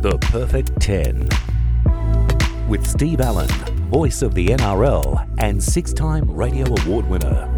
The 0.00 0.16
Perfect 0.18 0.80
10. 0.80 1.28
With 2.68 2.86
Steve 2.86 3.20
Allen, 3.20 3.48
voice 3.90 4.22
of 4.22 4.32
the 4.32 4.46
NRL 4.46 5.28
and 5.38 5.60
six 5.60 5.92
time 5.92 6.30
radio 6.30 6.66
award 6.82 7.08
winner. 7.08 7.52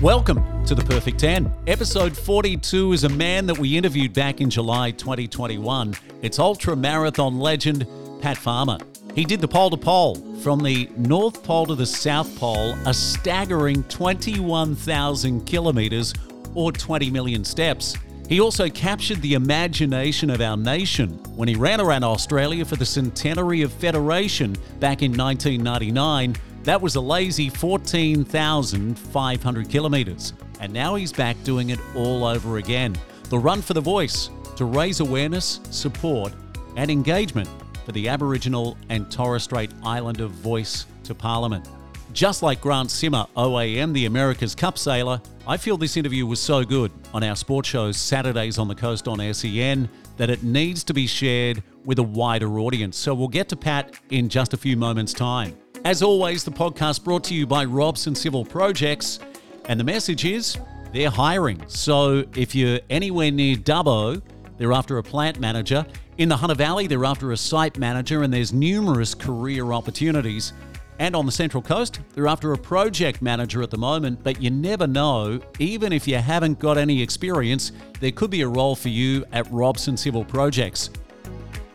Welcome 0.00 0.64
to 0.64 0.74
the 0.74 0.82
Perfect 0.82 1.18
10. 1.18 1.52
Episode 1.66 2.16
42 2.16 2.94
is 2.94 3.04
a 3.04 3.10
man 3.10 3.44
that 3.44 3.58
we 3.58 3.76
interviewed 3.76 4.14
back 4.14 4.40
in 4.40 4.48
July 4.48 4.92
2021. 4.92 5.94
It's 6.22 6.38
ultra 6.38 6.74
marathon 6.74 7.38
legend 7.38 7.86
Pat 8.22 8.38
Farmer. 8.38 8.78
He 9.14 9.26
did 9.26 9.42
the 9.42 9.48
pole 9.48 9.68
to 9.68 9.76
pole 9.76 10.14
from 10.38 10.60
the 10.60 10.88
North 10.96 11.42
Pole 11.42 11.66
to 11.66 11.74
the 11.74 11.84
South 11.84 12.34
Pole, 12.38 12.72
a 12.86 12.94
staggering 12.94 13.82
21,000 13.84 15.44
kilometres 15.44 16.14
or 16.54 16.72
20 16.72 17.10
million 17.10 17.44
steps. 17.44 17.94
He 18.28 18.40
also 18.40 18.68
captured 18.68 19.22
the 19.22 19.34
imagination 19.34 20.30
of 20.30 20.40
our 20.40 20.56
nation 20.56 21.10
when 21.36 21.46
he 21.46 21.54
ran 21.54 21.80
around 21.80 22.02
Australia 22.02 22.64
for 22.64 22.74
the 22.74 22.84
centenary 22.84 23.62
of 23.62 23.72
Federation 23.72 24.54
back 24.80 25.02
in 25.02 25.16
1999. 25.16 26.34
That 26.64 26.82
was 26.82 26.96
a 26.96 27.00
lazy 27.00 27.48
14,500 27.48 29.68
kilometres. 29.68 30.32
And 30.58 30.72
now 30.72 30.96
he's 30.96 31.12
back 31.12 31.36
doing 31.44 31.70
it 31.70 31.78
all 31.94 32.24
over 32.24 32.56
again. 32.56 32.98
The 33.28 33.38
Run 33.38 33.62
for 33.62 33.74
the 33.74 33.80
Voice 33.80 34.28
to 34.56 34.64
raise 34.64 34.98
awareness, 34.98 35.60
support, 35.70 36.32
and 36.76 36.90
engagement 36.90 37.48
for 37.84 37.92
the 37.92 38.08
Aboriginal 38.08 38.76
and 38.88 39.08
Torres 39.08 39.44
Strait 39.44 39.70
Islander 39.84 40.26
voice 40.26 40.86
to 41.04 41.14
Parliament. 41.14 41.68
Just 42.16 42.42
like 42.42 42.62
Grant 42.62 42.90
Simmer, 42.90 43.26
OAM, 43.36 43.92
the 43.92 44.06
America's 44.06 44.54
Cup 44.54 44.78
sailor, 44.78 45.20
I 45.46 45.58
feel 45.58 45.76
this 45.76 45.98
interview 45.98 46.24
was 46.24 46.40
so 46.40 46.64
good 46.64 46.90
on 47.12 47.22
our 47.22 47.36
sports 47.36 47.68
shows 47.68 47.98
Saturdays 47.98 48.58
on 48.58 48.68
the 48.68 48.74
Coast 48.74 49.06
on 49.06 49.18
SEN 49.34 49.86
that 50.16 50.30
it 50.30 50.42
needs 50.42 50.82
to 50.84 50.94
be 50.94 51.06
shared 51.06 51.62
with 51.84 51.98
a 51.98 52.02
wider 52.02 52.58
audience. 52.58 52.96
So 52.96 53.12
we'll 53.12 53.28
get 53.28 53.50
to 53.50 53.56
Pat 53.56 54.00
in 54.08 54.30
just 54.30 54.54
a 54.54 54.56
few 54.56 54.78
moments' 54.78 55.12
time. 55.12 55.58
As 55.84 56.02
always, 56.02 56.42
the 56.42 56.50
podcast 56.50 57.04
brought 57.04 57.22
to 57.24 57.34
you 57.34 57.46
by 57.46 57.66
Robson 57.66 58.14
Civil 58.14 58.46
Projects, 58.46 59.18
and 59.66 59.78
the 59.78 59.84
message 59.84 60.24
is 60.24 60.56
they're 60.94 61.10
hiring. 61.10 61.62
So 61.66 62.24
if 62.34 62.54
you're 62.54 62.80
anywhere 62.88 63.30
near 63.30 63.56
Dubbo, 63.56 64.22
they're 64.56 64.72
after 64.72 64.96
a 64.96 65.02
plant 65.02 65.38
manager. 65.38 65.84
In 66.16 66.30
the 66.30 66.36
Hunter 66.38 66.54
Valley, 66.54 66.86
they're 66.86 67.04
after 67.04 67.32
a 67.32 67.36
site 67.36 67.76
manager, 67.76 68.22
and 68.22 68.32
there's 68.32 68.54
numerous 68.54 69.14
career 69.14 69.74
opportunities. 69.74 70.54
And 70.98 71.14
on 71.14 71.26
the 71.26 71.32
Central 71.32 71.62
Coast, 71.62 72.00
they're 72.14 72.26
after 72.26 72.52
a 72.52 72.58
project 72.58 73.20
manager 73.20 73.62
at 73.62 73.70
the 73.70 73.78
moment, 73.78 74.22
but 74.22 74.40
you 74.40 74.50
never 74.50 74.86
know. 74.86 75.40
Even 75.58 75.92
if 75.92 76.08
you 76.08 76.16
haven't 76.16 76.58
got 76.58 76.78
any 76.78 77.02
experience, 77.02 77.72
there 78.00 78.12
could 78.12 78.30
be 78.30 78.40
a 78.42 78.48
role 78.48 78.74
for 78.74 78.88
you 78.88 79.24
at 79.32 79.50
Robson 79.50 79.96
Civil 79.96 80.24
Projects. 80.24 80.90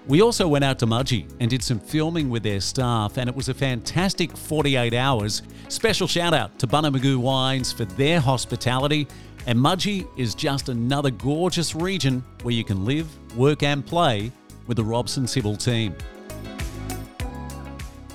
We 0.08 0.22
also 0.22 0.48
went 0.48 0.66
out 0.66 0.80
to 0.80 0.88
Mudgee 0.88 1.32
and 1.40 1.50
did 1.50 1.64
some 1.64 1.80
filming 1.80 2.30
with 2.30 2.42
their 2.42 2.60
staff, 2.60 3.18
and 3.18 3.30
it 3.30 3.36
was 3.36 3.50
a 3.50 3.54
fantastic 3.54 4.36
48 4.36 4.94
hours. 4.96 5.44
Special 5.70 6.08
shout 6.08 6.34
out 6.34 6.58
to 6.60 6.68
Bunnamagoo 6.68 7.18
Wines 7.18 7.72
for 7.72 7.86
their 7.86 8.20
hospitality. 8.20 9.08
And 9.46 9.58
Mudgee 9.58 10.08
is 10.18 10.36
just 10.36 10.70
another 10.70 11.12
gorgeous 11.12 11.76
region 11.76 12.24
where 12.42 12.54
you 12.54 12.64
can 12.64 12.86
live, 12.86 13.08
work, 13.38 13.64
and 13.64 13.86
play 13.86 14.32
with 14.68 14.78
the 14.78 14.84
Robson 14.84 15.28
Civil 15.28 15.56
team. 15.56 15.96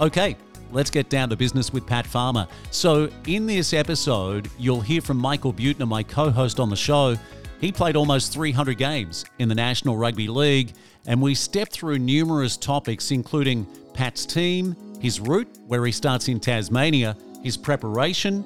Okay, 0.01 0.37
let's 0.77 0.91
get 0.91 1.09
down 1.09 1.31
to 1.31 1.37
business 1.37 1.73
with 1.73 1.87
Pat 1.87 2.07
Farmer. 2.07 2.47
So, 2.71 3.09
in 3.27 3.47
this 3.47 3.73
episode, 3.73 4.51
you'll 4.59 4.83
hear 4.83 5.01
from 5.01 5.17
Michael 5.17 5.55
Buettner, 5.55 5.89
my 5.89 6.03
co 6.03 6.31
host 6.31 6.61
on 6.61 6.69
the 6.69 6.77
show. 6.77 7.17
He 7.63 7.73
played 7.73 7.97
almost 7.97 8.35
300 8.35 8.77
games 8.77 9.25
in 9.39 9.49
the 9.49 9.55
National 9.55 9.97
Rugby 9.97 10.29
League, 10.29 10.75
and 11.07 11.23
we 11.23 11.35
stepped 11.35 11.73
through 11.73 11.99
numerous 11.99 12.59
topics, 12.59 13.11
including 13.11 13.67
Pat's 13.95 14.27
team, 14.27 14.77
his 15.01 15.19
route, 15.19 15.49
where 15.67 15.87
he 15.87 15.93
starts 15.93 16.29
in 16.29 16.39
Tasmania, 16.39 17.17
his 17.43 17.57
preparation, 17.57 18.45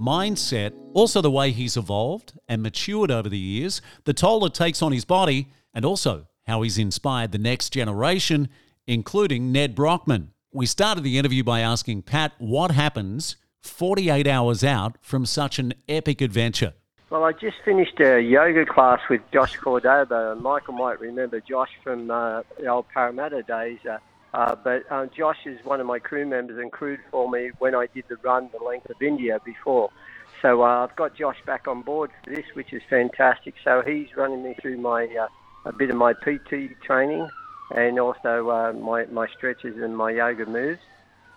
mindset, 0.00 0.72
also 0.94 1.20
the 1.20 1.32
way 1.32 1.50
he's 1.50 1.76
evolved 1.76 2.38
and 2.46 2.62
matured 2.62 3.10
over 3.10 3.28
the 3.28 3.36
years, 3.36 3.82
the 4.04 4.14
toll 4.14 4.46
it 4.46 4.54
takes 4.54 4.82
on 4.82 4.92
his 4.92 5.04
body, 5.04 5.48
and 5.74 5.84
also 5.84 6.28
how 6.46 6.62
he's 6.62 6.78
inspired 6.78 7.32
the 7.32 7.38
next 7.38 7.70
generation, 7.70 8.48
including 8.86 9.50
Ned 9.50 9.74
Brockman. 9.74 10.30
We 10.54 10.66
started 10.66 11.02
the 11.02 11.16
interview 11.16 11.42
by 11.42 11.60
asking 11.60 12.02
Pat 12.02 12.32
what 12.36 12.72
happens 12.72 13.36
48 13.62 14.26
hours 14.26 14.62
out 14.62 14.98
from 15.00 15.24
such 15.24 15.58
an 15.58 15.72
epic 15.88 16.20
adventure. 16.20 16.74
Well, 17.08 17.24
I 17.24 17.32
just 17.32 17.56
finished 17.64 17.98
a 18.00 18.20
yoga 18.20 18.66
class 18.66 19.00
with 19.08 19.22
Josh 19.32 19.56
Cordoba. 19.56 20.36
Michael 20.38 20.74
might 20.74 21.00
remember 21.00 21.40
Josh 21.40 21.70
from 21.82 22.10
uh, 22.10 22.42
the 22.60 22.66
old 22.66 22.86
Parramatta 22.92 23.44
days. 23.44 23.78
Uh, 23.88 23.96
uh, 24.34 24.54
but 24.62 24.82
uh, 24.90 25.06
Josh 25.06 25.38
is 25.46 25.58
one 25.64 25.80
of 25.80 25.86
my 25.86 25.98
crew 25.98 26.26
members 26.26 26.58
and 26.58 26.70
crewed 26.70 27.00
for 27.10 27.30
me 27.30 27.50
when 27.58 27.74
I 27.74 27.86
did 27.86 28.04
the 28.10 28.16
run 28.16 28.50
the 28.52 28.62
length 28.62 28.90
of 28.90 29.00
India 29.00 29.40
before. 29.46 29.88
So 30.42 30.62
uh, 30.62 30.86
I've 30.86 30.96
got 30.96 31.16
Josh 31.16 31.38
back 31.46 31.66
on 31.66 31.80
board 31.80 32.10
for 32.22 32.34
this, 32.34 32.44
which 32.52 32.74
is 32.74 32.82
fantastic. 32.90 33.54
So 33.64 33.82
he's 33.86 34.08
running 34.18 34.42
me 34.42 34.54
through 34.60 34.76
my 34.76 35.06
uh, 35.18 35.28
a 35.64 35.72
bit 35.72 35.88
of 35.88 35.96
my 35.96 36.12
PT 36.12 36.78
training 36.84 37.26
and 37.74 37.98
also 37.98 38.50
uh, 38.50 38.72
my, 38.72 39.06
my 39.06 39.26
stretches 39.28 39.82
and 39.82 39.96
my 39.96 40.10
yoga 40.10 40.46
moves. 40.46 40.80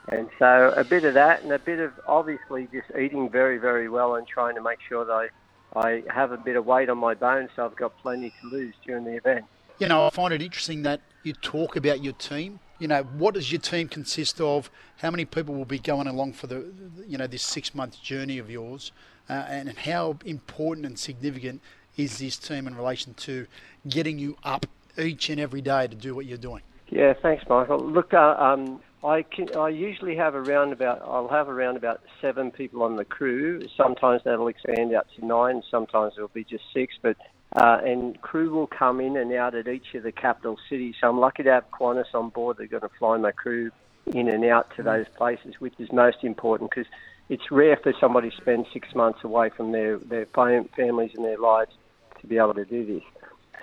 And 0.10 0.30
so 0.38 0.74
a 0.76 0.84
bit 0.84 1.04
of 1.04 1.16
that 1.16 1.44
and 1.44 1.52
a 1.52 1.60
bit 1.60 1.80
of 1.80 1.92
obviously 2.08 2.68
just 2.72 2.88
eating 2.98 3.30
very, 3.30 3.58
very 3.58 3.90
well 3.90 4.16
and 4.16 4.28
trying 4.28 4.56
to 4.56 4.62
make 4.62 4.80
sure 4.88 5.04
that 5.06 5.12
I, 5.12 5.30
I 5.76 6.04
have 6.14 6.32
a 6.32 6.38
bit 6.38 6.56
of 6.56 6.66
weight 6.66 6.90
on 6.90 6.98
my 7.00 7.16
bones 7.16 7.50
so 7.56 7.66
I've 7.66 7.76
got 7.76 7.98
plenty 8.00 8.32
to 8.42 8.48
lose 8.48 8.76
during 8.86 9.04
the 9.04 9.16
event. 9.16 9.46
You 9.80 9.88
know, 9.88 10.06
I 10.06 10.10
find 10.10 10.34
it 10.34 10.42
interesting 10.42 10.84
that 10.84 11.02
you 11.24 11.34
talk 11.34 11.76
about 11.76 12.04
your 12.04 12.14
team. 12.14 12.60
You 12.80 12.88
know, 12.88 13.04
what 13.04 13.34
does 13.34 13.52
your 13.52 13.62
team 13.62 13.88
consist 13.88 14.40
of? 14.40 14.70
How 14.98 15.10
many 15.10 15.26
people 15.26 15.56
will 15.56 15.66
be 15.66 15.80
going 15.80 16.08
along 16.08 16.34
for 16.34 16.48
the, 16.48 16.72
you 17.08 17.18
know, 17.18 17.28
this 17.28 17.44
six 17.44 17.74
month 17.74 18.02
journey 18.02 18.38
of 18.38 18.50
yours? 18.50 18.92
Uh, 19.30 19.34
and 19.34 19.78
how 19.78 20.18
important 20.24 20.86
and 20.86 21.00
significant 21.00 21.62
is 21.98 22.20
this 22.20 22.38
team 22.38 22.68
in 22.68 22.76
relation 22.76 23.14
to 23.16 23.48
getting 23.88 24.20
you 24.20 24.38
up 24.44 24.66
each 24.98 25.30
and 25.30 25.40
every 25.40 25.62
day 25.62 25.88
to 25.88 25.96
do 25.96 26.16
what 26.16 26.26
you're 26.26 26.38
doing? 26.38 26.62
Yeah, 26.90 27.14
thanks, 27.22 27.44
Michael. 27.50 27.80
Look, 27.80 28.14
uh, 28.14 28.36
um, 28.38 28.82
I 29.04 29.24
can, 29.24 29.56
I 29.56 29.70
usually 29.70 30.16
have 30.16 30.36
around 30.36 30.72
about 30.72 31.02
I'll 31.04 31.28
have 31.28 31.50
around 31.50 31.78
about 31.78 32.02
seven 32.22 32.52
people 32.52 32.84
on 32.84 32.96
the 32.96 33.06
crew. 33.06 33.62
Sometimes 33.78 34.22
that'll 34.24 34.48
expand 34.48 34.94
out 34.94 35.08
to 35.16 35.26
nine. 35.26 35.62
Sometimes 35.70 36.14
it'll 36.18 36.30
be 36.30 36.44
just 36.44 36.64
six. 36.74 36.96
But 37.02 37.18
uh, 37.56 37.80
and 37.86 38.20
crew 38.22 38.50
will 38.52 38.68
come 38.68 39.00
in 39.00 39.16
and 39.18 39.32
out 39.34 39.56
at 39.56 39.68
each 39.68 39.94
of 39.94 40.04
the 40.04 40.12
capital 40.12 40.58
cities. 40.70 40.96
So 41.00 41.10
I'm 41.10 41.20
lucky 41.20 41.44
to 41.44 41.52
have 41.52 41.70
Qantas 41.72 42.14
on 42.14 42.30
board. 42.30 42.58
They're 42.58 42.68
going 42.68 42.82
to 42.82 42.90
fly 42.98 43.18
my 43.18 43.32
crew 43.32 43.72
in 44.08 44.28
and 44.28 44.44
out 44.46 44.76
to 44.76 44.84
those 44.84 45.06
places, 45.16 45.56
which 45.60 45.74
is 45.80 45.92
most 45.92 46.24
important 46.24 46.70
because 46.70 46.92
it's 47.30 47.50
rare 47.52 47.78
for 47.78 47.94
somebody 48.00 48.30
to 48.30 48.38
spend 48.38 48.66
six 48.74 48.94
months 48.94 49.24
away 49.24 49.50
from 49.50 49.72
their 49.72 49.98
their 49.98 50.26
families 50.26 51.12
and 51.16 51.26
their 51.26 51.38
lives 51.38 51.72
to 52.22 52.28
be 52.28 52.38
able 52.38 52.54
to 52.54 52.66
do 52.66 52.86
this. 52.86 53.04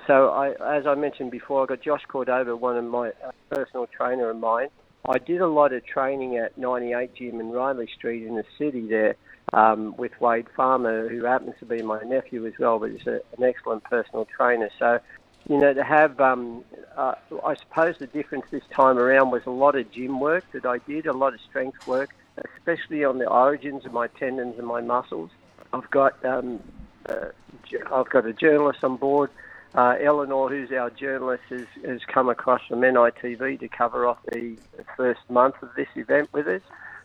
So, 0.07 0.31
I, 0.31 0.51
as 0.77 0.87
I 0.87 0.95
mentioned 0.95 1.31
before, 1.31 1.63
I 1.63 1.67
got 1.67 1.83
Josh 1.83 2.03
Cordoba, 2.09 2.57
one 2.57 2.77
of 2.77 2.85
my 2.85 3.09
uh, 3.09 3.31
personal 3.51 3.87
trainer 3.87 4.31
of 4.31 4.39
mine. 4.39 4.69
I 5.09 5.19
did 5.19 5.41
a 5.41 5.47
lot 5.47 5.73
of 5.73 5.85
training 5.85 6.37
at 6.37 6.57
98 6.57 7.15
Gym 7.15 7.41
in 7.41 7.51
Riley 7.51 7.89
Street 7.97 8.27
in 8.27 8.37
the 8.37 8.45
city 8.57 8.87
there 8.89 9.17
um, 9.53 9.97
with 9.97 10.13
Wade 10.21 10.47
Farmer, 10.57 11.09
who 11.09 11.25
happens 11.25 11.55
to 11.59 11.67
be 11.67 11.83
my 11.83 12.03
nephew 12.03 12.47
as 12.47 12.53
well, 12.59 12.79
but 12.79 12.93
he's 12.93 13.07
a, 13.07 13.21
an 13.37 13.43
excellent 13.43 13.83
personal 13.85 14.27
trainer. 14.27 14.71
So, 14.79 15.01
you 15.49 15.59
know, 15.59 15.75
to 15.75 15.83
have, 15.83 16.21
um, 16.21 16.65
uh, 16.97 17.15
I 17.45 17.57
suppose 17.57 17.97
the 17.99 18.07
difference 18.07 18.45
this 18.51 18.63
time 18.71 18.99
around 18.99 19.31
was 19.31 19.43
a 19.47 19.51
lot 19.51 19.75
of 19.75 19.91
gym 19.91 20.21
work 20.21 20.45
that 20.53 20.65
I 20.65 20.79
did, 20.79 21.07
a 21.07 21.13
lot 21.13 21.35
of 21.35 21.41
strength 21.41 21.85
work, 21.87 22.11
especially 22.59 23.05
on 23.05 23.19
the 23.19 23.29
origins 23.29 23.85
of 23.85 23.93
my 23.93 24.07
tendons 24.07 24.55
and 24.57 24.67
my 24.67 24.81
muscles. 24.81 25.31
I've 25.73 25.91
got 25.91 26.25
um, 26.25 26.61
uh, 27.09 27.29
I've 27.93 28.09
got 28.11 28.27
a 28.27 28.33
journalist 28.33 28.85
on 28.85 28.97
board 28.97 29.31
uh, 29.75 29.97
Eleanor, 30.01 30.49
who's 30.49 30.71
our 30.73 30.91
journalist, 30.91 31.45
has, 31.49 31.67
has 31.85 32.01
come 32.07 32.29
across 32.29 32.61
from 32.69 32.81
NITV 32.81 33.61
to 33.61 33.69
cover 33.69 34.07
off 34.07 34.19
the 34.31 34.57
first 34.97 35.21
month 35.31 35.55
of 35.63 35.71
this 35.77 35.89
event 35.97 36.29
with 36.33 36.47
us. 36.47 36.63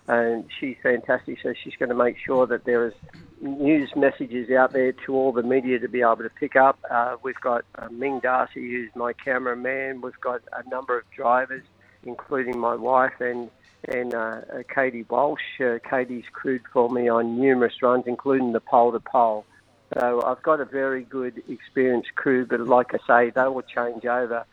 And 0.10 0.46
she's 0.60 0.78
fantastic, 0.82 1.40
so 1.44 1.54
she's 1.62 1.76
going 1.76 1.90
to 1.90 1.96
make 1.96 2.18
sure 2.18 2.48
that 2.48 2.64
there 2.64 2.88
is 2.88 2.94
news 3.42 3.90
messages 3.96 4.50
out 4.50 4.72
there 4.72 4.94
to 4.94 5.14
all 5.14 5.34
the 5.34 5.44
media 5.44 5.80
to 5.80 5.90
be 5.90 6.02
able 6.02 6.18
to 6.18 6.30
pick 6.30 6.56
up. 6.56 6.80
Uh, 6.90 7.18
we've 7.24 7.40
got 7.42 7.66
uh, 7.76 7.90
Ming 7.90 8.20
Darcy, 8.22 8.72
who's 8.72 8.90
my 8.96 9.12
cameraman. 9.14 10.02
We've 10.02 10.20
got 10.22 10.42
a 10.54 10.68
number 10.70 10.98
of 10.98 11.04
drivers, 11.12 11.64
including 12.04 12.58
my 12.58 12.76
wife 12.76 13.20
and 13.20 13.50
and 13.88 14.14
uh, 14.14 14.42
Katie 14.74 15.06
Walsh. 15.10 15.62
Uh, 15.62 15.78
Katie's 15.88 16.26
crewed 16.34 16.64
for 16.74 16.90
me 16.90 17.08
on 17.08 17.40
numerous 17.40 17.82
runs, 17.82 18.06
including 18.08 18.54
the 18.54 18.60
pole 18.60 18.92
to 18.92 19.00
pole. 19.00 19.46
So 19.94 20.22
I've 20.26 20.42
got 20.44 20.60
a 20.60 20.66
very 20.66 21.04
good 21.04 21.42
experienced 21.48 22.16
crew, 22.16 22.46
but 22.46 22.60
like 22.62 22.94
I 22.94 22.98
say, 23.08 23.30
they 23.30 23.48
will 23.48 23.62
change 23.62 24.06
over 24.06 24.46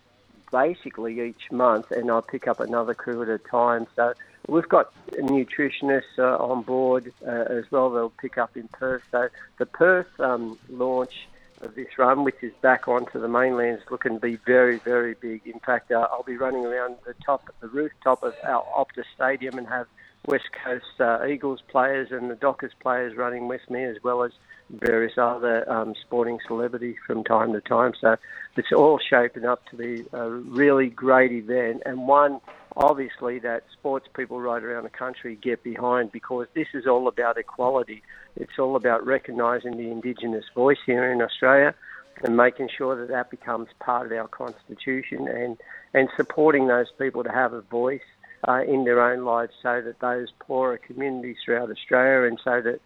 basically 0.53 1.21
each 1.21 1.51
month, 1.51 1.91
and 1.91 2.11
I'll 2.11 2.23
pick 2.23 2.47
up 2.47 2.61
another 2.61 2.95
crew 2.95 3.23
at 3.23 3.29
a 3.29 3.39
time. 3.39 3.87
So 3.97 4.15
we've 4.47 4.69
got 4.69 4.93
nutritionists 5.11 6.19
uh, 6.19 6.37
on 6.37 6.63
board 6.63 7.13
uh, 7.27 7.31
as 7.31 7.65
well. 7.71 7.91
They'll 7.91 8.11
pick 8.11 8.39
up 8.39 8.57
in 8.57 8.69
Perth. 8.69 9.03
So 9.11 9.29
the 9.59 9.67
Perth 9.67 10.21
um, 10.21 10.57
launch 10.69 11.27
of 11.61 11.75
this 11.75 11.99
run, 11.99 12.23
which 12.23 12.43
is 12.43 12.53
back 12.61 12.87
onto 12.87 13.21
the 13.21 13.29
mainland, 13.29 13.79
is 13.79 13.91
looking 13.91 14.15
to 14.15 14.21
be 14.21 14.37
very, 14.37 14.79
very 14.79 15.15
big. 15.15 15.43
In 15.47 15.59
fact, 15.61 15.91
uh, 15.91 16.07
I'll 16.13 16.23
be 16.23 16.37
running 16.37 16.65
around 16.65 16.97
the 17.05 17.15
top, 17.25 17.53
the 17.61 17.69
rooftop 17.69 18.23
of 18.23 18.35
our 18.45 18.65
Optus 18.77 19.07
Stadium, 19.15 19.59
and 19.59 19.67
have 19.67 19.89
West 20.27 20.51
Coast 20.65 21.01
uh, 21.01 21.27
Eagles 21.27 21.63
players 21.69 22.13
and 22.13 22.31
the 22.31 22.37
Dockers 22.37 22.73
players 22.81 23.17
running 23.17 23.49
with 23.49 23.69
me, 23.69 23.83
as 23.85 23.97
well 24.03 24.23
as 24.23 24.33
various 24.71 25.13
other 25.19 25.71
um, 25.71 25.95
sporting 26.07 26.39
celebrities 26.47 26.97
from 27.07 27.25
time 27.25 27.53
to 27.53 27.61
time. 27.61 27.93
So 28.01 28.17
it's 28.57 28.73
all 28.73 28.99
shaping 28.99 29.45
up 29.45 29.63
to 29.71 29.77
be 29.77 30.05
a 30.13 30.31
really 30.31 30.89
great 30.89 31.33
event 31.33 31.83
and 31.85 32.09
one 32.09 32.41
obviously 32.77 33.39
that 33.41 33.65
sports 33.73 34.09
people 34.17 34.41
right 34.41 34.63
around 34.63 34.85
the 34.85 34.91
country 34.91 35.37
get 35.37 35.63
behind 35.63 36.11
because 36.13 36.47
this 36.55 36.69
is 36.75 36.87
all 36.87 37.09
about 37.09 37.39
equality. 37.39 38.03
It's 38.37 38.59
all 38.59 38.77
about 38.77 39.07
recognising 39.07 39.77
the 39.77 39.91
Indigenous 39.91 40.45
voice 40.55 40.79
here 40.85 41.11
in 41.13 41.23
Australia 41.23 41.75
and 42.23 42.37
making 42.37 42.69
sure 42.77 42.97
that 42.97 43.09
that 43.09 43.31
becomes 43.31 43.69
part 43.81 44.07
of 44.07 44.13
our 44.13 44.29
constitution 44.29 45.29
and, 45.29 45.57
and 45.93 46.09
supporting 46.17 46.67
those 46.67 46.87
people 46.99 47.25
to 47.25 47.31
have 47.31 47.53
a 47.53 47.61
voice 47.63 48.01
uh, 48.47 48.63
in 48.63 48.85
their 48.85 49.01
own 49.01 49.25
lives 49.25 49.53
so 49.63 49.81
that 49.81 49.99
those 50.01 50.29
poorer 50.39 50.79
communities 50.79 51.37
throughout 51.45 51.71
Australia 51.71 52.29
and 52.29 52.39
so 52.45 52.61
that 52.61 52.81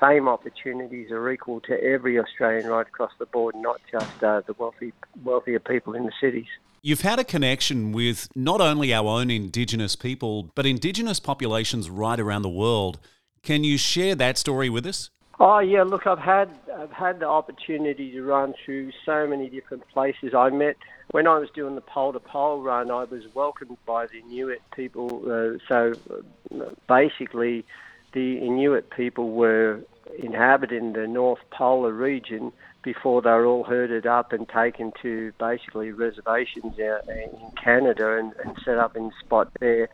same 0.00 0.28
opportunities 0.28 1.10
are 1.10 1.30
equal 1.30 1.60
to 1.62 1.82
every 1.82 2.18
Australian 2.18 2.66
right 2.66 2.86
across 2.86 3.12
the 3.18 3.26
board, 3.26 3.54
not 3.56 3.80
just 3.90 4.22
uh, 4.22 4.42
the 4.46 4.54
wealthy, 4.58 4.92
wealthier 5.24 5.58
people 5.58 5.94
in 5.94 6.04
the 6.04 6.12
cities. 6.20 6.46
You've 6.82 7.00
had 7.00 7.18
a 7.18 7.24
connection 7.24 7.92
with 7.92 8.28
not 8.36 8.60
only 8.60 8.94
our 8.94 9.06
own 9.06 9.30
Indigenous 9.30 9.96
people, 9.96 10.50
but 10.54 10.64
Indigenous 10.64 11.18
populations 11.18 11.90
right 11.90 12.18
around 12.18 12.42
the 12.42 12.48
world. 12.48 13.00
Can 13.42 13.64
you 13.64 13.76
share 13.76 14.14
that 14.14 14.38
story 14.38 14.70
with 14.70 14.86
us? 14.86 15.10
Oh 15.40 15.60
yeah, 15.60 15.84
look, 15.84 16.06
I've 16.06 16.18
had 16.18 16.50
I've 16.76 16.92
had 16.92 17.20
the 17.20 17.28
opportunity 17.28 18.10
to 18.12 18.22
run 18.22 18.54
through 18.64 18.90
so 19.06 19.26
many 19.26 19.48
different 19.48 19.86
places. 19.88 20.34
I 20.34 20.50
met 20.50 20.76
when 21.12 21.28
I 21.28 21.38
was 21.38 21.48
doing 21.54 21.76
the 21.76 21.80
pole 21.80 22.12
to 22.12 22.20
pole 22.20 22.60
run. 22.60 22.90
I 22.90 23.04
was 23.04 23.22
welcomed 23.34 23.78
by 23.86 24.06
the 24.06 24.18
Inuit 24.18 24.62
people. 24.74 25.22
Uh, 25.26 25.58
so 25.68 25.92
uh, 26.10 26.70
basically, 26.88 27.64
the 28.12 28.38
Inuit 28.38 28.90
people 28.90 29.32
were 29.32 29.80
inhabiting 30.18 30.92
the 30.92 31.06
North 31.06 31.40
Polar 31.50 31.92
region 31.92 32.52
before 32.82 33.20
they 33.22 33.30
were 33.30 33.46
all 33.46 33.64
herded 33.64 34.06
up 34.06 34.32
and 34.32 34.48
taken 34.48 34.92
to 35.02 35.32
basically 35.38 35.92
reservations 35.92 36.78
in 36.78 37.52
Canada 37.62 38.16
and, 38.16 38.32
and 38.44 38.56
set 38.64 38.78
up 38.78 38.96
in 38.96 39.12
spot 39.20 39.50
there, 39.60 39.88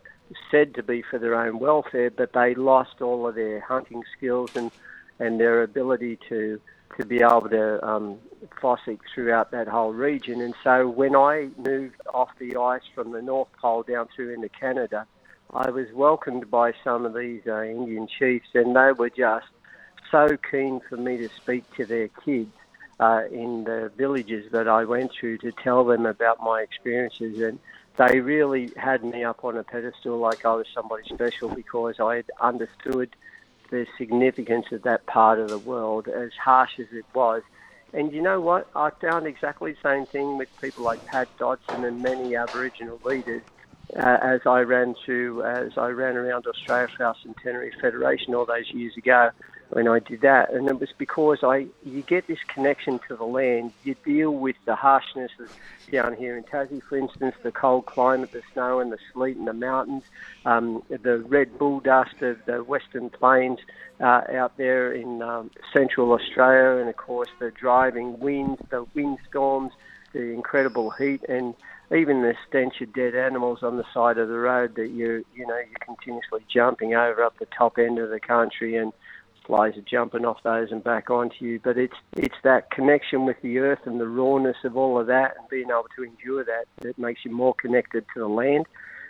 said 0.50 0.74
to 0.74 0.82
be 0.82 1.02
for 1.02 1.18
their 1.18 1.34
own 1.34 1.58
welfare, 1.58 2.10
but 2.10 2.32
they 2.32 2.54
lost 2.54 3.00
all 3.00 3.26
of 3.26 3.34
their 3.34 3.60
hunting 3.60 4.02
skills 4.16 4.50
and, 4.54 4.70
and 5.18 5.40
their 5.40 5.62
ability 5.62 6.18
to 6.28 6.60
to 6.98 7.04
be 7.04 7.16
able 7.16 7.48
to 7.48 7.84
um, 7.84 8.18
fossick 8.62 9.00
throughout 9.12 9.50
that 9.50 9.66
whole 9.66 9.92
region. 9.92 10.40
And 10.40 10.54
so 10.62 10.88
when 10.88 11.16
I 11.16 11.48
moved 11.56 12.00
off 12.12 12.28
the 12.38 12.56
ice 12.56 12.82
from 12.94 13.10
the 13.10 13.20
North 13.20 13.48
Pole 13.60 13.82
down 13.82 14.06
through 14.14 14.34
into 14.34 14.48
Canada, 14.48 15.06
I 15.52 15.70
was 15.70 15.86
welcomed 15.92 16.50
by 16.50 16.72
some 16.82 17.04
of 17.06 17.14
these 17.14 17.42
uh, 17.46 17.62
Indian 17.62 18.08
chiefs, 18.18 18.48
and 18.54 18.74
they 18.74 18.92
were 18.92 19.10
just 19.10 19.46
so 20.10 20.36
keen 20.50 20.80
for 20.88 20.96
me 20.96 21.16
to 21.18 21.28
speak 21.42 21.64
to 21.76 21.86
their 21.86 22.08
kids 22.24 22.52
uh, 23.00 23.22
in 23.30 23.64
the 23.64 23.90
villages 23.96 24.50
that 24.52 24.68
I 24.68 24.84
went 24.84 25.12
through 25.18 25.38
to 25.38 25.52
tell 25.52 25.84
them 25.84 26.06
about 26.06 26.42
my 26.42 26.60
experiences. 26.60 27.40
And 27.40 27.58
they 27.96 28.20
really 28.20 28.72
had 28.76 29.04
me 29.04 29.24
up 29.24 29.44
on 29.44 29.56
a 29.56 29.64
pedestal 29.64 30.18
like 30.18 30.44
I 30.44 30.54
was 30.54 30.66
somebody 30.74 31.04
special 31.08 31.48
because 31.48 31.96
I 32.00 32.16
had 32.16 32.30
understood 32.40 33.14
the 33.70 33.86
significance 33.98 34.66
of 34.72 34.82
that 34.82 35.06
part 35.06 35.38
of 35.38 35.50
the 35.50 35.58
world, 35.58 36.08
as 36.08 36.30
harsh 36.42 36.78
as 36.78 36.86
it 36.92 37.06
was. 37.14 37.42
And 37.92 38.12
you 38.12 38.22
know 38.22 38.40
what? 38.40 38.68
I 38.74 38.90
found 39.00 39.26
exactly 39.26 39.72
the 39.72 39.88
same 39.88 40.06
thing 40.06 40.36
with 40.36 40.48
people 40.60 40.84
like 40.84 41.04
Pat 41.06 41.28
Dodson 41.38 41.84
and 41.84 42.02
many 42.02 42.34
Aboriginal 42.34 43.00
leaders. 43.04 43.42
Uh, 43.96 44.18
as 44.22 44.40
I 44.44 44.60
ran 44.60 44.96
through, 45.04 45.44
as 45.44 45.78
I 45.78 45.88
ran 45.88 46.16
around 46.16 46.46
Australia 46.46 46.88
for 46.96 47.04
our 47.04 47.16
Centenary 47.22 47.72
Federation 47.80 48.34
all 48.34 48.44
those 48.44 48.68
years 48.72 48.96
ago, 48.96 49.30
when 49.70 49.88
I 49.88 49.98
did 49.98 50.20
that, 50.20 50.52
and 50.52 50.68
it 50.68 50.78
was 50.78 50.90
because 50.98 51.38
I 51.42 51.66
you 51.84 52.02
get 52.02 52.26
this 52.26 52.38
connection 52.46 53.00
to 53.08 53.16
the 53.16 53.24
land. 53.24 53.72
You 53.82 53.96
deal 54.04 54.30
with 54.30 54.56
the 54.66 54.74
harshness 54.76 55.32
down 55.90 56.14
here 56.16 56.36
in 56.36 56.44
Tassie, 56.44 56.82
for 56.82 56.96
instance, 56.96 57.34
the 57.42 57.50
cold 57.50 57.86
climate, 57.86 58.32
the 58.32 58.42
snow 58.52 58.80
and 58.80 58.92
the 58.92 58.98
sleet 59.12 59.36
in 59.36 59.46
the 59.46 59.52
mountains, 59.52 60.04
um, 60.44 60.82
the 60.88 61.18
red 61.18 61.58
bull 61.58 61.80
dust 61.80 62.20
of 62.20 62.38
the 62.46 62.62
Western 62.62 63.10
Plains 63.10 63.58
uh, 64.00 64.22
out 64.32 64.56
there 64.56 64.92
in 64.92 65.22
um, 65.22 65.50
central 65.72 66.12
Australia, 66.12 66.80
and 66.80 66.88
of 66.88 66.96
course 66.96 67.30
the 67.38 67.50
driving 67.50 68.18
winds, 68.18 68.60
the 68.70 68.84
windstorms, 68.94 69.72
the 70.14 70.32
incredible 70.32 70.90
heat, 70.90 71.22
and 71.28 71.54
even 71.94 72.22
the 72.22 72.34
stench 72.48 72.80
of 72.80 72.92
dead 72.94 73.14
animals 73.14 73.62
on 73.62 73.76
the 73.76 73.84
side 73.92 74.16
of 74.16 74.28
the 74.28 74.38
road 74.38 74.74
that 74.76 74.88
you 74.88 75.24
you 75.34 75.46
know 75.46 75.56
you're 75.56 75.84
continuously 75.84 76.40
jumping 76.48 76.94
over 76.94 77.22
up 77.22 77.38
the 77.38 77.46
top 77.46 77.78
end 77.78 77.98
of 77.98 78.08
the 78.08 78.20
country 78.20 78.76
and 78.76 78.92
flies 79.44 79.76
are 79.76 79.82
jumping 79.82 80.24
off 80.24 80.42
those 80.42 80.72
and 80.72 80.82
back 80.82 81.10
onto 81.10 81.44
you. 81.44 81.60
But 81.62 81.76
it's 81.76 81.96
it's 82.16 82.36
that 82.42 82.70
connection 82.70 83.26
with 83.26 83.40
the 83.42 83.58
earth 83.58 83.80
and 83.84 84.00
the 84.00 84.08
rawness 84.08 84.56
of 84.64 84.76
all 84.76 84.98
of 84.98 85.06
that, 85.08 85.36
and 85.38 85.48
being 85.48 85.70
able 85.70 85.86
to 85.96 86.04
endure 86.04 86.44
that 86.44 86.64
that 86.78 86.98
makes 86.98 87.24
you 87.24 87.30
more 87.30 87.54
connected 87.54 88.06
to 88.14 88.20
the 88.20 88.28
land. 88.28 88.66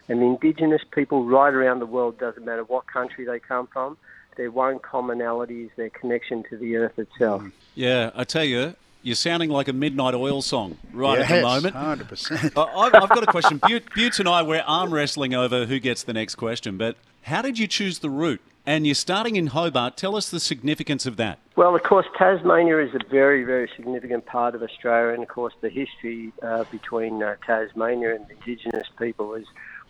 And 0.08 0.20
the 0.20 0.26
indigenous 0.26 0.82
people 0.90 1.24
right 1.24 1.54
around 1.54 1.78
the 1.78 1.86
world, 1.86 2.18
doesn't 2.18 2.44
matter 2.44 2.64
what 2.64 2.86
country 2.86 3.24
they 3.24 3.40
come 3.40 3.66
from, 3.68 3.96
their 4.36 4.50
one 4.50 4.78
commonality 4.78 5.62
is 5.64 5.70
their 5.76 5.88
connection 5.88 6.44
to 6.50 6.58
the 6.58 6.76
earth 6.76 6.98
itself. 6.98 7.42
Yeah, 7.74 8.10
I 8.14 8.24
tell 8.24 8.44
you, 8.44 8.74
you're 9.04 9.14
sounding 9.14 9.50
like 9.50 9.68
a 9.68 9.72
midnight 9.72 10.14
oil 10.14 10.42
song 10.42 10.78
right 10.92 11.18
yes, 11.18 11.30
at 11.30 11.36
the 11.36 11.42
moment. 11.42 11.74
Hundred 11.74 12.08
percent. 12.08 12.56
I've 12.56 12.92
got 12.92 13.22
a 13.22 13.26
question. 13.26 13.58
Butts 13.58 14.18
and 14.18 14.28
I 14.28 14.42
we're 14.42 14.64
arm 14.66 14.92
wrestling 14.92 15.34
over 15.34 15.66
who 15.66 15.78
gets 15.78 16.02
the 16.02 16.14
next 16.14 16.36
question. 16.36 16.78
But 16.78 16.96
how 17.22 17.42
did 17.42 17.58
you 17.58 17.66
choose 17.66 18.00
the 18.00 18.10
route? 18.10 18.40
And 18.66 18.86
you're 18.86 18.94
starting 18.94 19.36
in 19.36 19.48
Hobart. 19.48 19.98
Tell 19.98 20.16
us 20.16 20.30
the 20.30 20.40
significance 20.40 21.04
of 21.04 21.18
that. 21.18 21.38
Well, 21.54 21.74
of 21.76 21.82
course, 21.82 22.06
Tasmania 22.16 22.78
is 22.78 22.94
a 22.94 23.00
very, 23.10 23.44
very 23.44 23.70
significant 23.76 24.24
part 24.24 24.54
of 24.54 24.62
Australia, 24.62 25.12
and 25.12 25.22
of 25.22 25.28
course, 25.28 25.52
the 25.60 25.68
history 25.68 26.32
uh, 26.42 26.64
between 26.72 27.22
uh, 27.22 27.36
Tasmania 27.46 28.14
and 28.14 28.26
the 28.26 28.32
Indigenous 28.32 28.88
people 28.98 29.34
is 29.34 29.44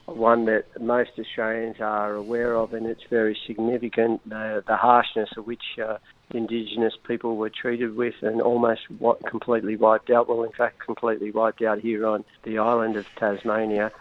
one 0.06 0.46
that 0.46 0.64
most 0.81 1.12
Australians 1.20 1.76
are 1.78 2.14
aware 2.14 2.56
of, 2.56 2.75
and 2.75 2.87
it's 2.87 3.05
very 3.08 3.38
significant. 3.46 4.20
Uh, 4.26 4.61
the 4.66 4.76
harshness 4.76 5.31
of 5.37 5.46
which 5.46 5.62
uh, 5.81 5.99
Indigenous 6.31 6.94
people 7.06 7.37
were 7.37 7.50
treated 7.50 7.97
with, 7.97 8.15
and 8.23 8.41
almost 8.41 8.82
completely 9.26 9.76
wiped 9.76 10.11
out. 10.11 10.28
Well, 10.28 10.43
in 10.43 10.52
fact, 10.52 10.81
completely 10.81 11.31
wiped 11.31 11.62
out 11.62 11.81
here 11.81 12.07
on 12.07 12.25
the 12.45 12.59
island 12.59 12.97
of 12.97 13.07
Tasmania 13.16 13.93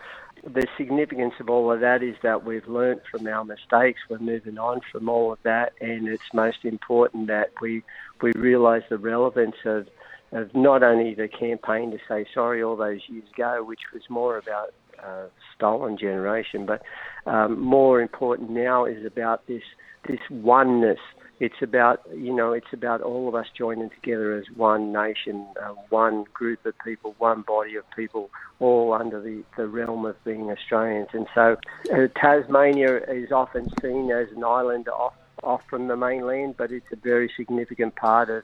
the 0.45 0.67
significance 0.77 1.33
of 1.39 1.49
all 1.49 1.71
of 1.71 1.79
that 1.79 2.03
is 2.03 2.15
that 2.21 2.45
we've 2.45 2.67
learnt 2.67 3.01
from 3.09 3.27
our 3.27 3.45
mistakes. 3.45 4.01
We're 4.09 4.19
moving 4.19 4.57
on 4.57 4.81
from 4.91 5.07
all 5.07 5.31
of 5.31 5.39
that, 5.43 5.73
and 5.79 6.07
it's 6.07 6.33
most 6.33 6.65
important 6.65 7.27
that 7.27 7.51
we 7.61 7.83
we 8.21 8.31
realise 8.33 8.83
the 8.89 8.97
relevance 8.97 9.55
of 9.65 9.87
of 10.31 10.53
not 10.53 10.83
only 10.83 11.13
the 11.13 11.27
campaign 11.27 11.91
to 11.91 11.99
say 12.07 12.25
sorry 12.33 12.61
all 12.61 12.75
those 12.75 13.01
years 13.07 13.23
ago, 13.33 13.63
which 13.63 13.81
was 13.93 14.01
more 14.09 14.37
about 14.37 14.73
uh, 15.01 15.27
stolen 15.55 15.97
generation, 15.97 16.65
but 16.65 16.81
um, 17.25 17.59
more 17.59 18.01
important 18.01 18.49
now 18.49 18.83
is 18.85 19.05
about 19.05 19.47
this 19.47 19.63
this 20.07 20.19
oneness 20.29 20.99
it's 21.43 21.61
about 21.61 22.01
you 22.15 22.33
know 22.33 22.53
it's 22.53 22.71
about 22.71 23.01
all 23.01 23.27
of 23.27 23.35
us 23.35 23.47
joining 23.57 23.89
together 23.89 24.33
as 24.33 24.45
one 24.55 24.93
nation, 24.93 25.45
uh, 25.61 25.73
one 25.89 26.23
group 26.33 26.65
of 26.65 26.73
people, 26.85 27.15
one 27.17 27.41
body 27.41 27.75
of 27.75 27.83
people, 27.93 28.29
all 28.61 28.93
under 28.93 29.21
the, 29.21 29.43
the 29.57 29.67
realm 29.67 30.05
of 30.05 30.15
being 30.23 30.49
Australians. 30.49 31.09
And 31.11 31.27
so 31.35 31.57
uh, 31.93 32.07
Tasmania 32.15 33.01
is 33.09 33.33
often 33.33 33.69
seen 33.81 34.09
as 34.09 34.29
an 34.33 34.45
island 34.45 34.87
off 34.87 35.15
off 35.43 35.61
from 35.69 35.89
the 35.89 35.97
mainland, 35.97 36.55
but 36.57 36.71
it's 36.71 36.91
a 36.93 36.95
very 36.95 37.29
significant 37.35 37.93
part 37.97 38.29
of 38.29 38.43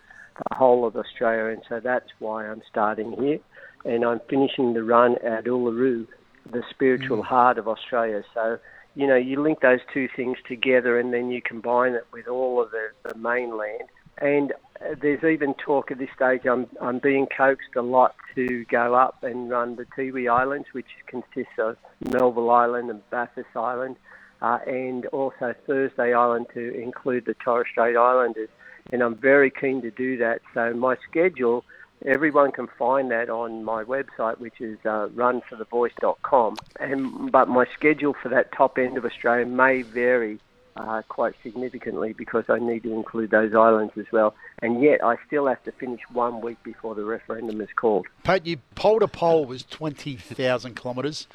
the 0.50 0.56
whole 0.56 0.86
of 0.86 0.98
Australia, 0.98 1.53
and 1.53 1.63
so 1.70 1.79
that's 1.79 2.10
why 2.20 2.46
I'm 2.46 2.62
starting 2.70 3.13
here, 3.13 3.39
and 3.86 4.03
I'm 4.03 4.20
finishing 4.29 4.74
the 4.74 4.84
run 4.84 5.15
at 5.24 5.46
Uluru, 5.46 6.06
the 6.51 6.63
spiritual 6.70 7.20
mm. 7.20 7.25
heart 7.25 7.58
of 7.58 7.70
Australia. 7.70 8.24
So 8.34 8.60
you 8.96 9.08
know, 9.08 9.15
you 9.15 9.41
link 9.41 9.62
those 9.62 9.79
two 9.93 10.08
things 10.15 10.38
together 10.48 11.00
and 11.00 11.13
then 11.13 11.29
you 11.31 11.41
combine 11.41 11.93
it 11.93 12.05
with 12.12 12.27
all 12.27 12.62
of 12.62 12.72
the, 12.72 12.89
the 13.08 13.17
mainland. 13.17 13.89
And 14.17 14.51
uh, 14.81 14.96
there's 15.01 15.24
even 15.24 15.53
talk 15.53 15.91
at 15.91 15.98
this 15.98 16.10
stage, 16.15 16.41
I'm, 16.46 16.67
I'm 16.81 17.00
being 17.00 17.27
coaxed 17.27 17.75
a 17.75 17.81
lot 17.81 18.15
to 18.36 18.65
go 18.65 18.96
up 18.96 19.24
and 19.24 19.50
run 19.50 19.75
the 19.75 19.86
Tiwi 19.86 20.29
Islands, 20.29 20.67
which 20.74 20.88
consists 21.08 21.58
of 21.58 21.77
Melville 22.12 22.50
Island 22.50 22.89
and 22.89 23.08
Bathurst 23.10 23.55
Island, 23.55 23.96
uh, 24.41 24.60
and 24.67 25.05
also 25.08 25.53
Thursday 25.65 26.13
Island 26.13 26.48
to 26.53 26.81
include 26.81 27.25
the 27.25 27.36
Torres 27.36 27.67
Strait 27.72 27.96
Islanders. 27.96 28.50
And 28.91 29.01
I'm 29.01 29.15
very 29.15 29.51
keen 29.51 29.81
to 29.84 29.91
do 29.91 30.17
that. 30.17 30.41
So 30.53 30.74
my 30.74 30.96
schedule 31.10 31.63
Everyone 32.06 32.51
can 32.51 32.68
find 32.68 33.12
that 33.12 33.29
on 33.29 33.63
my 33.63 33.84
website, 33.84 34.39
which 34.39 34.62
is 34.62 34.77
uh, 34.86 35.10
runforthevoice.com. 35.15 36.56
And 36.79 37.32
but 37.32 37.48
my 37.50 37.65
schedule 37.74 38.15
for 38.22 38.29
that 38.29 38.51
top 38.53 38.77
end 38.77 38.98
of 38.98 39.06
Australia 39.06 39.46
may 39.46 39.82
vary 39.82 40.39
uh, 40.79 41.01
quite 41.10 41.36
significantly 41.44 42.13
because 42.13 42.46
I 42.48 42.58
need 42.60 42.84
to 42.84 42.94
include 42.94 43.32
those 43.32 43.53
islands 43.53 43.94
as 43.98 44.06
well. 44.12 44.34
And 44.62 44.82
yet 44.82 45.03
I 45.03 45.18
still 45.27 45.48
have 45.48 45.62
to 45.63 45.72
finish 45.74 46.00
one 46.12 46.41
week 46.41 46.62
before 46.63 46.96
the 46.96 47.03
referendum 47.03 47.60
is 47.62 47.70
called. 47.75 48.08
Pat, 48.24 48.46
you 48.46 48.58
pole 48.75 49.00
to 49.00 49.08
pole 49.08 49.46
was 49.46 49.63
20,000 49.63 50.75
kilometres. 50.75 51.27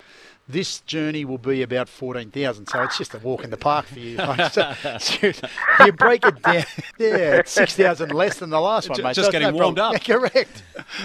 This 0.46 0.80
journey 0.80 1.24
will 1.24 1.38
be 1.38 1.62
about 1.62 1.88
14,000, 1.88 2.66
so 2.66 2.82
it's 2.82 2.98
just 2.98 3.14
a 3.14 3.18
walk 3.18 3.44
in 3.44 3.50
the 3.50 3.56
park 3.56 3.86
for 3.86 3.98
you. 3.98 4.18
so, 4.52 4.74
so 4.98 5.32
you 5.86 5.92
break 5.92 6.24
it 6.24 6.42
down. 6.42 6.64
Yeah, 6.98 7.42
6,000 7.44 8.12
less 8.12 8.38
than 8.38 8.50
the 8.50 8.60
last 8.60 8.88
one, 8.90 9.02
mate. 9.02 9.14
Just 9.14 9.26
so 9.26 9.32
getting 9.32 9.48
no 9.48 9.54
warmed 9.54 9.78
problem. 9.78 9.96
up. 9.96 10.06
Yeah, 10.08 10.14
correct. 10.16 10.62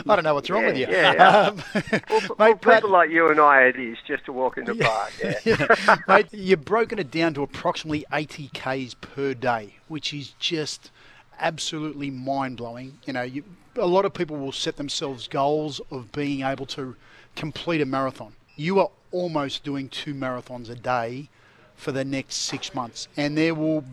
I 0.08 0.16
don't 0.16 0.24
know 0.24 0.34
what's 0.34 0.50
wrong 0.50 0.64
Yeah, 0.64 0.68
with 0.68 0.78
you. 0.78 0.88
yeah, 0.90 1.14
yeah. 1.14 1.38
Um, 1.48 1.64
Well, 2.10 2.20
for, 2.20 2.36
mate, 2.38 2.52
for 2.52 2.58
Pat, 2.58 2.76
people 2.76 2.90
like 2.90 3.10
you 3.10 3.30
and 3.30 3.40
I, 3.40 3.64
it 3.64 3.78
is 3.80 3.98
just 4.06 4.28
a 4.28 4.34
walk 4.34 4.58
in 4.58 4.66
the 4.66 4.76
park. 4.76 5.14
Yeah. 5.24 5.40
yeah. 5.46 5.96
Mate, 6.08 6.28
you've 6.32 6.66
broken 6.66 7.00
it 7.00 7.10
down 7.10 7.34
to 7.36 7.42
approximately 7.44 8.06
80 8.12 8.50
Ks 8.54 8.94
per 8.96 9.34
day, 9.34 9.76
which 9.88 10.14
is 10.14 10.34
just 10.40 10.92
absolutely 11.40 12.10
mind 12.12 12.58
blowing. 12.58 13.00
You 13.06 13.14
know, 13.14 13.22
you, 13.24 13.44
a 13.78 13.88
lot 13.88 14.04
of 14.06 14.14
people 14.14 14.36
will 14.38 14.52
set 14.52 14.76
themselves 14.76 15.28
goals 15.28 15.80
of 15.90 16.12
being 16.12 16.42
able 16.44 16.66
to 16.68 16.96
complete 17.36 17.80
a 17.82 17.86
marathon. 17.86 18.34
You 18.60 18.82
are 18.82 18.90
almost 19.14 19.64
doing 19.64 19.88
two 19.88 20.14
marathons 20.14 20.70
a 20.70 20.76
day 20.76 21.30
for 21.78 21.94
the 21.94 22.04
next 22.04 22.36
six 22.36 22.76
months, 22.76 23.08
and 23.16 23.38
there 23.38 23.56
will 23.56 23.86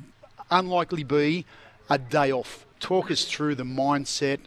unlikely 0.50 1.04
be 1.04 1.46
a 1.88 1.98
day 1.98 2.32
off. 2.32 2.66
Talk 2.80 3.12
us 3.12 3.26
through 3.26 3.54
the 3.54 3.62
mindset, 3.62 4.40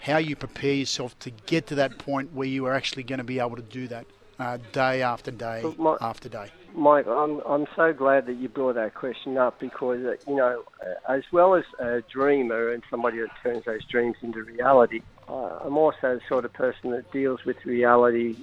how 0.00 0.16
you 0.16 0.36
prepare 0.36 0.72
yourself 0.72 1.18
to 1.18 1.28
get 1.44 1.66
to 1.66 1.74
that 1.74 1.98
point 1.98 2.32
where 2.32 2.48
you 2.48 2.64
are 2.64 2.72
actually 2.72 3.02
going 3.02 3.18
to 3.18 3.24
be 3.24 3.40
able 3.40 3.56
to 3.56 3.62
do 3.62 3.86
that 3.88 4.06
uh, 4.38 4.56
day 4.72 5.02
after 5.02 5.30
day 5.30 5.70
my- 5.76 5.98
after 6.00 6.30
day. 6.30 6.50
Mike, 6.72 7.06
I'm 7.06 7.40
I'm 7.40 7.66
so 7.76 7.92
glad 7.92 8.24
that 8.24 8.36
you 8.38 8.48
brought 8.48 8.76
that 8.76 8.94
question 8.94 9.36
up 9.36 9.60
because 9.60 10.02
uh, 10.02 10.14
you 10.26 10.36
know, 10.36 10.64
uh, 10.82 11.12
as 11.12 11.24
well 11.30 11.54
as 11.54 11.64
a 11.78 12.00
dreamer 12.10 12.72
and 12.72 12.82
somebody 12.88 13.18
that 13.18 13.28
turns 13.42 13.66
those 13.66 13.84
dreams 13.90 14.16
into 14.22 14.42
reality, 14.44 15.02
uh, 15.28 15.58
I'm 15.62 15.76
also 15.76 16.14
the 16.14 16.20
sort 16.26 16.46
of 16.46 16.54
person 16.54 16.90
that 16.92 17.10
deals 17.12 17.40
with 17.44 17.58
reality, 17.66 18.36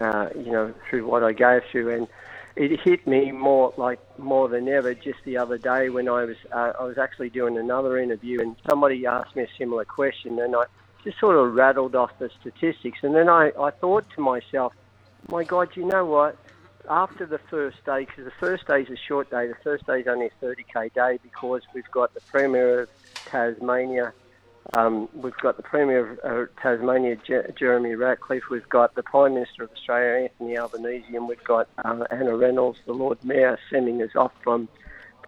uh, 0.00 0.28
you 0.34 0.52
know, 0.52 0.74
through 0.88 1.06
what 1.06 1.22
I 1.22 1.32
go 1.32 1.60
through, 1.70 1.96
and 1.96 2.08
it 2.56 2.80
hit 2.80 3.06
me 3.06 3.32
more 3.32 3.72
like 3.76 3.98
more 4.18 4.48
than 4.48 4.68
ever 4.68 4.94
just 4.94 5.18
the 5.24 5.36
other 5.36 5.58
day 5.58 5.88
when 5.88 6.08
I 6.08 6.24
was 6.24 6.36
uh, 6.54 6.72
I 6.78 6.84
was 6.84 6.98
actually 6.98 7.30
doing 7.30 7.56
another 7.56 7.98
interview 7.98 8.40
and 8.40 8.56
somebody 8.68 9.06
asked 9.06 9.34
me 9.34 9.44
a 9.44 9.48
similar 9.58 9.86
question 9.86 10.38
and 10.38 10.54
I 10.54 10.64
just 11.02 11.18
sort 11.18 11.36
of 11.36 11.54
rattled 11.54 11.94
off 11.94 12.10
the 12.18 12.28
statistics 12.40 12.98
and 13.02 13.14
then 13.14 13.30
I, 13.30 13.52
I 13.58 13.70
thought 13.70 14.04
to 14.16 14.20
myself, 14.20 14.74
my 15.28 15.44
God, 15.44 15.70
you 15.76 15.86
know 15.86 16.04
what? 16.04 16.36
after 16.88 17.26
the 17.26 17.38
first 17.50 17.76
day, 17.84 18.00
because 18.00 18.24
the 18.24 18.32
first 18.40 18.66
day 18.66 18.82
is 18.82 18.88
a 18.90 18.96
short 19.08 19.30
day, 19.30 19.46
the 19.46 19.54
first 19.62 19.86
day 19.86 20.00
is 20.00 20.06
only 20.08 20.26
a 20.26 20.44
30k 20.44 20.92
day 20.94 21.18
because 21.22 21.62
we've 21.74 21.90
got 21.92 22.12
the 22.14 22.20
Premier 22.22 22.82
of 22.82 22.88
Tasmania, 23.30 24.12
um, 24.74 25.08
we've 25.14 25.36
got 25.36 25.56
the 25.56 25.62
Premier 25.62 26.12
of 26.12 26.48
uh, 26.48 26.52
Tasmania, 26.60 27.16
Je- 27.16 27.52
Jeremy 27.58 27.90
Rockliff, 27.90 28.42
we've 28.50 28.68
got 28.68 28.94
the 28.94 29.02
Prime 29.02 29.34
Minister 29.34 29.64
of 29.64 29.72
Australia, 29.72 30.24
Anthony 30.24 30.58
Albanese, 30.58 31.14
and 31.14 31.28
we've 31.28 31.44
got 31.44 31.68
uh, 31.84 32.04
Anna 32.10 32.36
Reynolds, 32.36 32.78
the 32.86 32.92
Lord 32.92 33.22
Mayor, 33.24 33.58
sending 33.70 34.02
us 34.02 34.14
off 34.16 34.32
from, 34.42 34.68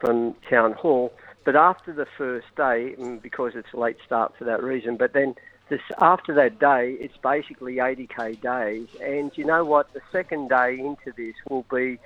from 0.01 0.35
Town 0.49 0.73
Hall. 0.73 1.13
But 1.45 1.57
after 1.57 1.93
the 1.93 2.07
first 2.17 2.47
day, 2.57 2.95
mm, 2.99 3.21
because 3.21 3.53
it's 3.55 3.73
a 3.75 3.77
late 3.77 3.99
start 4.05 4.35
for 4.39 4.45
that 4.45 4.63
reason, 4.63 4.97
but 4.97 5.13
then 5.13 5.35
this, 5.69 5.81
after 5.99 6.35
that 6.35 6.59
day, 6.59 6.97
it's 7.01 7.17
basically 7.19 7.77
80k 7.77 8.41
days. 8.41 8.89
And 9.03 9.31
you 9.37 9.45
know 9.45 9.65
what? 9.65 9.93
The 9.93 10.01
second 10.13 10.49
day 10.49 10.79
into 10.79 11.13
this 11.17 11.35
will 11.49 11.65
be 11.71 11.99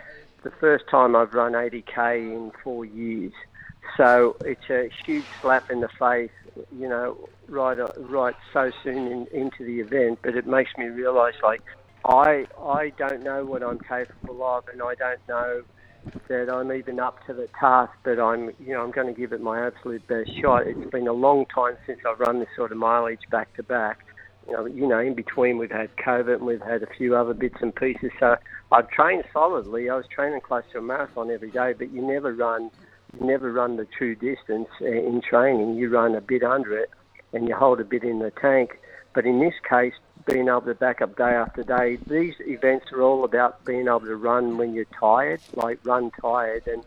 the 0.43 0.51
first 0.51 0.87
time 0.89 1.17
I've 1.17 1.35
run 1.35 1.53
80k 1.53 2.19
in 2.19 2.53
four 2.63 2.85
years. 2.85 3.33
So 3.97 4.37
it's 4.45 4.71
a 4.71 4.91
huge 5.05 5.25
slap 5.41 5.71
in 5.71 5.81
the 5.81 5.89
face, 5.89 6.31
you 6.77 6.89
know, 6.89 7.29
right, 7.49 7.79
uh, 7.79 7.89
right 7.99 8.35
so 8.53 8.71
soon 8.83 9.07
in, 9.07 9.27
into 9.33 9.65
the 9.65 9.81
event. 9.81 10.21
But 10.23 10.37
it 10.37 10.47
makes 10.47 10.71
me 10.77 10.87
realise, 10.87 11.35
like, 11.43 11.63
I, 12.05 12.47
I 12.63 12.93
don't 12.97 13.23
know 13.23 13.45
what 13.45 13.63
I'm 13.63 13.79
capable 13.79 14.45
of, 14.45 14.65
and 14.73 14.83
I 14.83 14.95
don't 14.95 15.21
know 15.29 15.63
that 16.29 16.51
I'm 16.51 16.73
even 16.73 17.01
up 17.01 17.25
to 17.27 17.35
the 17.35 17.49
task, 17.59 17.93
but 18.05 18.19
I'm, 18.21 18.51
you 18.61 18.73
know, 18.73 18.83
I'm 18.83 18.91
going 18.91 19.13
to 19.13 19.19
give 19.19 19.33
it 19.33 19.41
my 19.41 19.67
absolute 19.67 20.07
best 20.07 20.31
shot. 20.41 20.67
It's 20.67 20.91
been 20.91 21.09
a 21.09 21.13
long 21.13 21.47
time 21.47 21.77
since 21.87 22.01
I've 22.09 22.21
run 22.21 22.39
this 22.39 22.49
sort 22.57 22.73
of 22.73 22.79
mileage 22.79 23.23
back 23.31 23.55
to 23.57 23.63
back. 23.63 23.99
You 24.47 24.55
know, 24.55 24.67
you 24.67 24.87
know, 24.87 24.99
in 24.99 25.15
between 25.15 25.59
we've 25.59 25.71
had 25.71 25.95
COVID 25.97 26.37
and 26.37 26.47
we've 26.47 26.63
had 26.63 26.83
a 26.83 26.87
few 26.97 27.15
other 27.15 27.35
bits 27.35 27.57
and 27.61 27.75
pieces. 27.75 28.11
So 28.19 28.37
I've 28.73 28.89
trained 28.89 29.25
solidly. 29.33 29.91
I 29.91 29.97
was 29.97 30.07
training 30.07 30.41
close 30.41 30.63
to 30.73 30.79
a 30.79 30.83
marathon 30.83 31.31
every 31.31 31.51
day, 31.51 31.75
but 31.77 31.93
you 31.93 32.01
never 32.01 32.33
run, 32.33 32.71
you 33.15 33.27
never 33.27 33.53
run 33.53 33.77
the 33.77 33.87
true 33.87 34.15
distance 34.15 34.69
uh, 34.81 34.87
in 34.87 35.21
training. 35.21 35.77
You 35.77 35.89
run 35.91 36.15
a 36.15 36.21
bit 36.21 36.43
under 36.43 36.77
it, 36.77 36.91
and 37.33 37.49
you 37.49 37.55
hold 37.55 37.81
a 37.81 37.85
bit 37.85 38.05
in 38.05 38.19
the 38.19 38.31
tank. 38.31 38.79
But 39.15 39.27
in 39.27 39.41
this 39.41 39.55
case, 39.69 39.95
being 40.27 40.49
able 40.49 40.61
to 40.63 40.75
back 40.75 41.01
up 41.01 41.17
day 41.17 41.35
after 41.35 41.63
day, 41.63 41.99
these 42.07 42.35
events 42.41 42.93
are 42.93 43.03
all 43.03 43.25
about 43.25 43.65
being 43.65 43.89
able 43.89 44.01
to 44.01 44.17
run 44.17 44.59
when 44.59 44.75
you're 44.75 44.85
tired, 44.87 45.41
like 45.55 45.79
run 45.85 46.11
tired, 46.21 46.67
and 46.67 46.85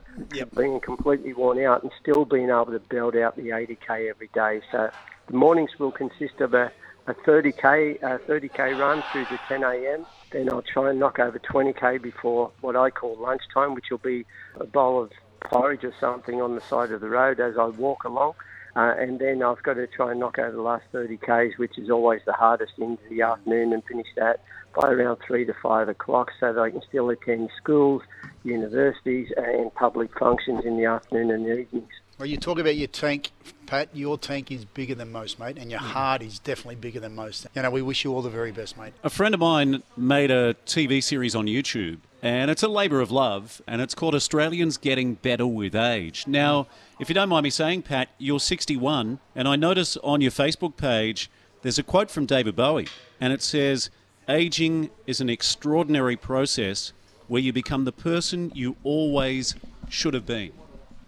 being 0.55 0.79
completely 0.79 1.33
worn 1.33 1.59
out, 1.63 1.81
and 1.81 1.91
still 1.99 2.23
being 2.25 2.49
able 2.49 2.67
to 2.67 2.79
build 2.79 3.15
out 3.15 3.35
the 3.35 3.49
80k 3.49 4.09
every 4.09 4.29
day. 4.33 4.61
So 4.71 4.91
the 5.27 5.33
mornings 5.35 5.71
will 5.79 5.91
consist 5.91 6.39
of 6.39 6.53
a, 6.53 6.71
a 7.07 7.13
30k, 7.13 8.01
a 8.03 8.19
30k 8.19 8.79
run 8.79 9.03
through 9.11 9.25
to 9.25 9.39
10 9.47 9.63
a.m. 9.63 10.05
Then 10.31 10.49
I'll 10.49 10.61
try 10.61 10.91
and 10.91 10.99
knock 10.99 11.17
over 11.19 11.39
20k 11.39 12.01
before 12.01 12.51
what 12.61 12.75
I 12.75 12.91
call 12.91 13.17
lunchtime, 13.17 13.73
which 13.73 13.85
will 13.89 13.97
be 13.97 14.25
a 14.59 14.65
bowl 14.65 15.01
of 15.01 15.11
porridge 15.41 15.83
or 15.83 15.93
something 15.99 16.41
on 16.41 16.55
the 16.55 16.61
side 16.61 16.91
of 16.91 17.01
the 17.01 17.09
road 17.09 17.39
as 17.39 17.57
I 17.57 17.65
walk 17.65 18.03
along. 18.03 18.33
Uh, 18.75 18.93
and 18.97 19.19
then 19.19 19.43
I've 19.43 19.61
got 19.63 19.73
to 19.73 19.85
try 19.87 20.11
and 20.11 20.19
knock 20.21 20.39
over 20.39 20.51
the 20.55 20.61
last 20.61 20.85
30 20.93 21.17
Ks, 21.17 21.57
which 21.57 21.77
is 21.77 21.89
always 21.89 22.21
the 22.25 22.31
hardest 22.33 22.73
into 22.77 23.03
the 23.09 23.21
afternoon, 23.21 23.73
and 23.73 23.83
finish 23.83 24.07
that 24.15 24.39
by 24.79 24.87
around 24.87 25.17
3 25.27 25.43
to 25.45 25.53
5 25.61 25.89
o'clock 25.89 26.31
so 26.39 26.53
that 26.53 26.61
I 26.61 26.69
can 26.71 26.81
still 26.87 27.09
attend 27.09 27.49
schools, 27.61 28.01
universities, 28.45 29.27
and 29.35 29.73
public 29.75 30.17
functions 30.17 30.61
in 30.63 30.77
the 30.77 30.85
afternoon 30.85 31.31
and 31.31 31.45
the 31.45 31.59
evenings. 31.59 31.89
Well, 32.17 32.27
you 32.27 32.37
talk 32.37 32.59
about 32.59 32.75
your 32.75 32.87
tank, 32.87 33.31
Pat. 33.65 33.89
Your 33.93 34.17
tank 34.17 34.51
is 34.51 34.63
bigger 34.63 34.95
than 34.95 35.11
most, 35.11 35.39
mate, 35.39 35.57
and 35.57 35.71
your 35.71 35.79
Mm. 35.79 35.87
heart 35.93 36.21
is 36.21 36.39
definitely 36.39 36.75
bigger 36.75 36.99
than 36.99 37.15
most. 37.15 37.47
You 37.55 37.63
know, 37.63 37.71
we 37.71 37.81
wish 37.81 38.05
you 38.05 38.13
all 38.13 38.21
the 38.21 38.29
very 38.29 38.51
best, 38.51 38.77
mate. 38.77 38.93
A 39.03 39.09
friend 39.09 39.33
of 39.33 39.39
mine 39.41 39.81
made 39.97 40.29
a 40.31 40.53
TV 40.65 41.01
series 41.01 41.35
on 41.35 41.47
YouTube, 41.47 41.97
and 42.21 42.51
it's 42.51 42.63
a 42.63 42.67
labour 42.67 43.01
of 43.01 43.11
love, 43.11 43.61
and 43.67 43.81
it's 43.81 43.95
called 43.95 44.13
Australians 44.15 44.77
Getting 44.77 45.15
Better 45.15 45.47
with 45.47 45.75
Age. 45.75 46.25
Now, 46.27 46.67
if 46.99 47.09
you 47.09 47.15
don't 47.15 47.29
mind 47.29 47.43
me 47.43 47.49
saying, 47.49 47.81
Pat, 47.83 48.09
you're 48.17 48.39
61, 48.39 49.19
and 49.35 49.47
I 49.47 49.55
notice 49.55 49.97
on 49.97 50.21
your 50.21 50.31
Facebook 50.31 50.77
page 50.77 51.29
there's 51.63 51.79
a 51.79 51.83
quote 51.83 52.11
from 52.11 52.25
David 52.25 52.55
Bowie, 52.55 52.87
and 53.19 53.33
it 53.33 53.41
says, 53.41 53.89
Aging 54.29 54.91
is 55.07 55.19
an 55.19 55.29
extraordinary 55.29 56.15
process 56.15 56.93
where 57.27 57.41
you 57.41 57.51
become 57.51 57.85
the 57.85 57.91
person 57.91 58.51
you 58.53 58.75
always 58.83 59.55
should 59.89 60.13
have 60.13 60.25
been. 60.25 60.51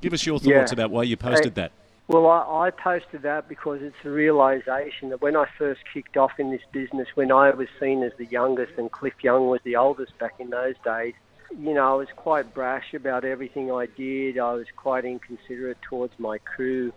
Give 0.02 0.14
us 0.14 0.26
your 0.26 0.40
thoughts 0.40 0.48
Yeah. 0.48 0.74
about 0.74 0.90
why 0.92 1.04
you 1.04 1.16
posted 1.16 1.56
that. 1.56 1.72
Well, 2.08 2.28
I, 2.28 2.68
I 2.68 2.72
posted 2.72 3.22
that 3.22 3.48
because 3.48 3.82
it's 3.82 3.96
a 4.04 4.10
realization 4.10 5.10
that 5.10 5.22
when 5.22 5.36
I 5.36 5.46
first 5.58 5.82
kicked 5.94 6.18
off 6.18 6.34
in 6.38 6.52
this 6.52 6.62
business, 6.72 7.08
when 7.16 7.32
I 7.32 7.52
was 7.52 7.70
seen 7.80 8.04
as 8.04 8.12
the 8.18 8.26
youngest 8.26 8.74
and 8.78 8.92
Cliff 8.92 9.14
Young 9.22 9.48
was 9.48 9.62
the 9.64 9.78
oldest 9.78 10.18
back 10.20 10.34
in 10.40 10.50
those 10.50 10.76
days, 10.84 11.14
you 11.58 11.74
know, 11.74 11.94
I 11.94 11.96
was 11.96 12.08
quite 12.16 12.54
brash 12.54 12.94
about 12.94 13.24
everything 13.24 13.72
I 13.72 13.86
did. 13.86 14.38
I 14.38 14.54
was 14.54 14.68
quite 14.76 15.06
inconsiderate 15.06 15.82
towards 15.82 16.18
my 16.20 16.40
crew. 16.40 16.92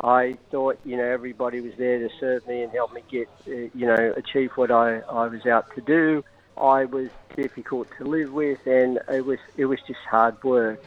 I 0.00 0.36
thought, 0.50 0.78
you 0.84 0.96
know, 0.96 1.04
everybody 1.04 1.60
was 1.60 1.74
there 1.76 1.98
to 1.98 2.08
serve 2.20 2.46
me 2.46 2.62
and 2.62 2.72
help 2.72 2.92
me 2.92 3.02
get, 3.10 3.28
uh, 3.46 3.50
you 3.74 3.86
know, 3.86 4.14
achieve 4.16 4.52
what 4.54 4.70
I, 4.70 5.00
I 5.00 5.26
was 5.26 5.44
out 5.46 5.74
to 5.74 5.80
do. 5.80 6.24
I 6.56 6.84
was 6.84 7.08
difficult 7.34 7.88
to 7.98 8.04
live 8.04 8.32
with, 8.32 8.66
and 8.66 8.98
it 9.08 9.24
was 9.24 9.38
it 9.56 9.64
was 9.64 9.78
just 9.86 10.00
hard 10.00 10.42
work. 10.44 10.82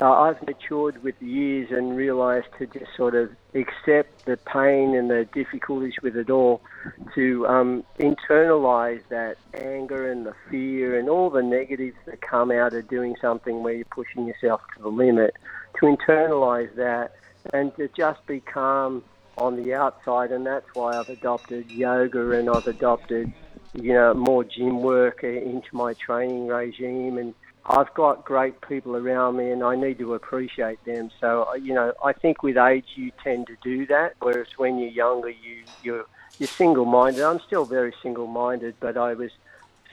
Uh, 0.00 0.10
I've 0.10 0.44
matured 0.46 1.02
with 1.02 1.18
the 1.20 1.26
years 1.26 1.70
and 1.70 1.96
realised 1.96 2.48
to 2.58 2.66
just 2.66 2.96
sort 2.96 3.14
of 3.14 3.30
accept 3.54 4.24
the 4.24 4.36
pain 4.36 4.94
and 4.94 5.08
the 5.08 5.24
difficulties 5.32 5.94
with 6.02 6.16
it 6.16 6.30
all, 6.30 6.62
to 7.14 7.46
um, 7.46 7.84
internalise 8.00 9.02
that 9.08 9.36
anger 9.54 10.10
and 10.10 10.26
the 10.26 10.34
fear 10.50 10.98
and 10.98 11.08
all 11.08 11.30
the 11.30 11.42
negatives 11.42 11.96
that 12.06 12.20
come 12.20 12.50
out 12.50 12.74
of 12.74 12.88
doing 12.88 13.14
something 13.20 13.62
where 13.62 13.74
you're 13.74 13.84
pushing 13.84 14.26
yourself 14.26 14.60
to 14.76 14.82
the 14.82 14.88
limit, 14.88 15.34
to 15.78 15.86
internalise 15.86 16.74
that 16.74 17.14
and 17.52 17.74
to 17.76 17.88
just 17.96 18.26
be 18.26 18.40
calm 18.40 19.04
on 19.38 19.62
the 19.62 19.74
outside. 19.74 20.32
And 20.32 20.44
that's 20.46 20.66
why 20.74 20.98
I've 20.98 21.08
adopted 21.08 21.70
yoga 21.70 22.32
and 22.32 22.48
I've 22.48 22.66
adopted, 22.66 23.32
you 23.74 23.92
know, 23.92 24.14
more 24.14 24.42
gym 24.42 24.82
work 24.82 25.22
into 25.22 25.68
my 25.72 25.94
training 25.94 26.48
regime 26.48 27.18
and 27.18 27.34
I've 27.66 27.92
got 27.94 28.24
great 28.24 28.60
people 28.60 28.96
around 28.96 29.36
me, 29.36 29.50
and 29.50 29.62
I 29.62 29.74
need 29.74 29.98
to 29.98 30.14
appreciate 30.14 30.84
them. 30.84 31.10
So, 31.20 31.54
you 31.54 31.72
know, 31.72 31.94
I 32.04 32.12
think 32.12 32.42
with 32.42 32.58
age 32.58 32.84
you 32.94 33.10
tend 33.22 33.46
to 33.46 33.56
do 33.62 33.86
that, 33.86 34.14
whereas 34.20 34.48
when 34.56 34.78
you're 34.78 34.90
younger, 34.90 35.30
you 35.30 35.64
you're 35.82 36.04
you're 36.38 36.48
single-minded. 36.48 37.22
I'm 37.22 37.40
still 37.40 37.64
very 37.64 37.94
single-minded, 38.02 38.74
but 38.80 38.96
I 38.96 39.14
was 39.14 39.30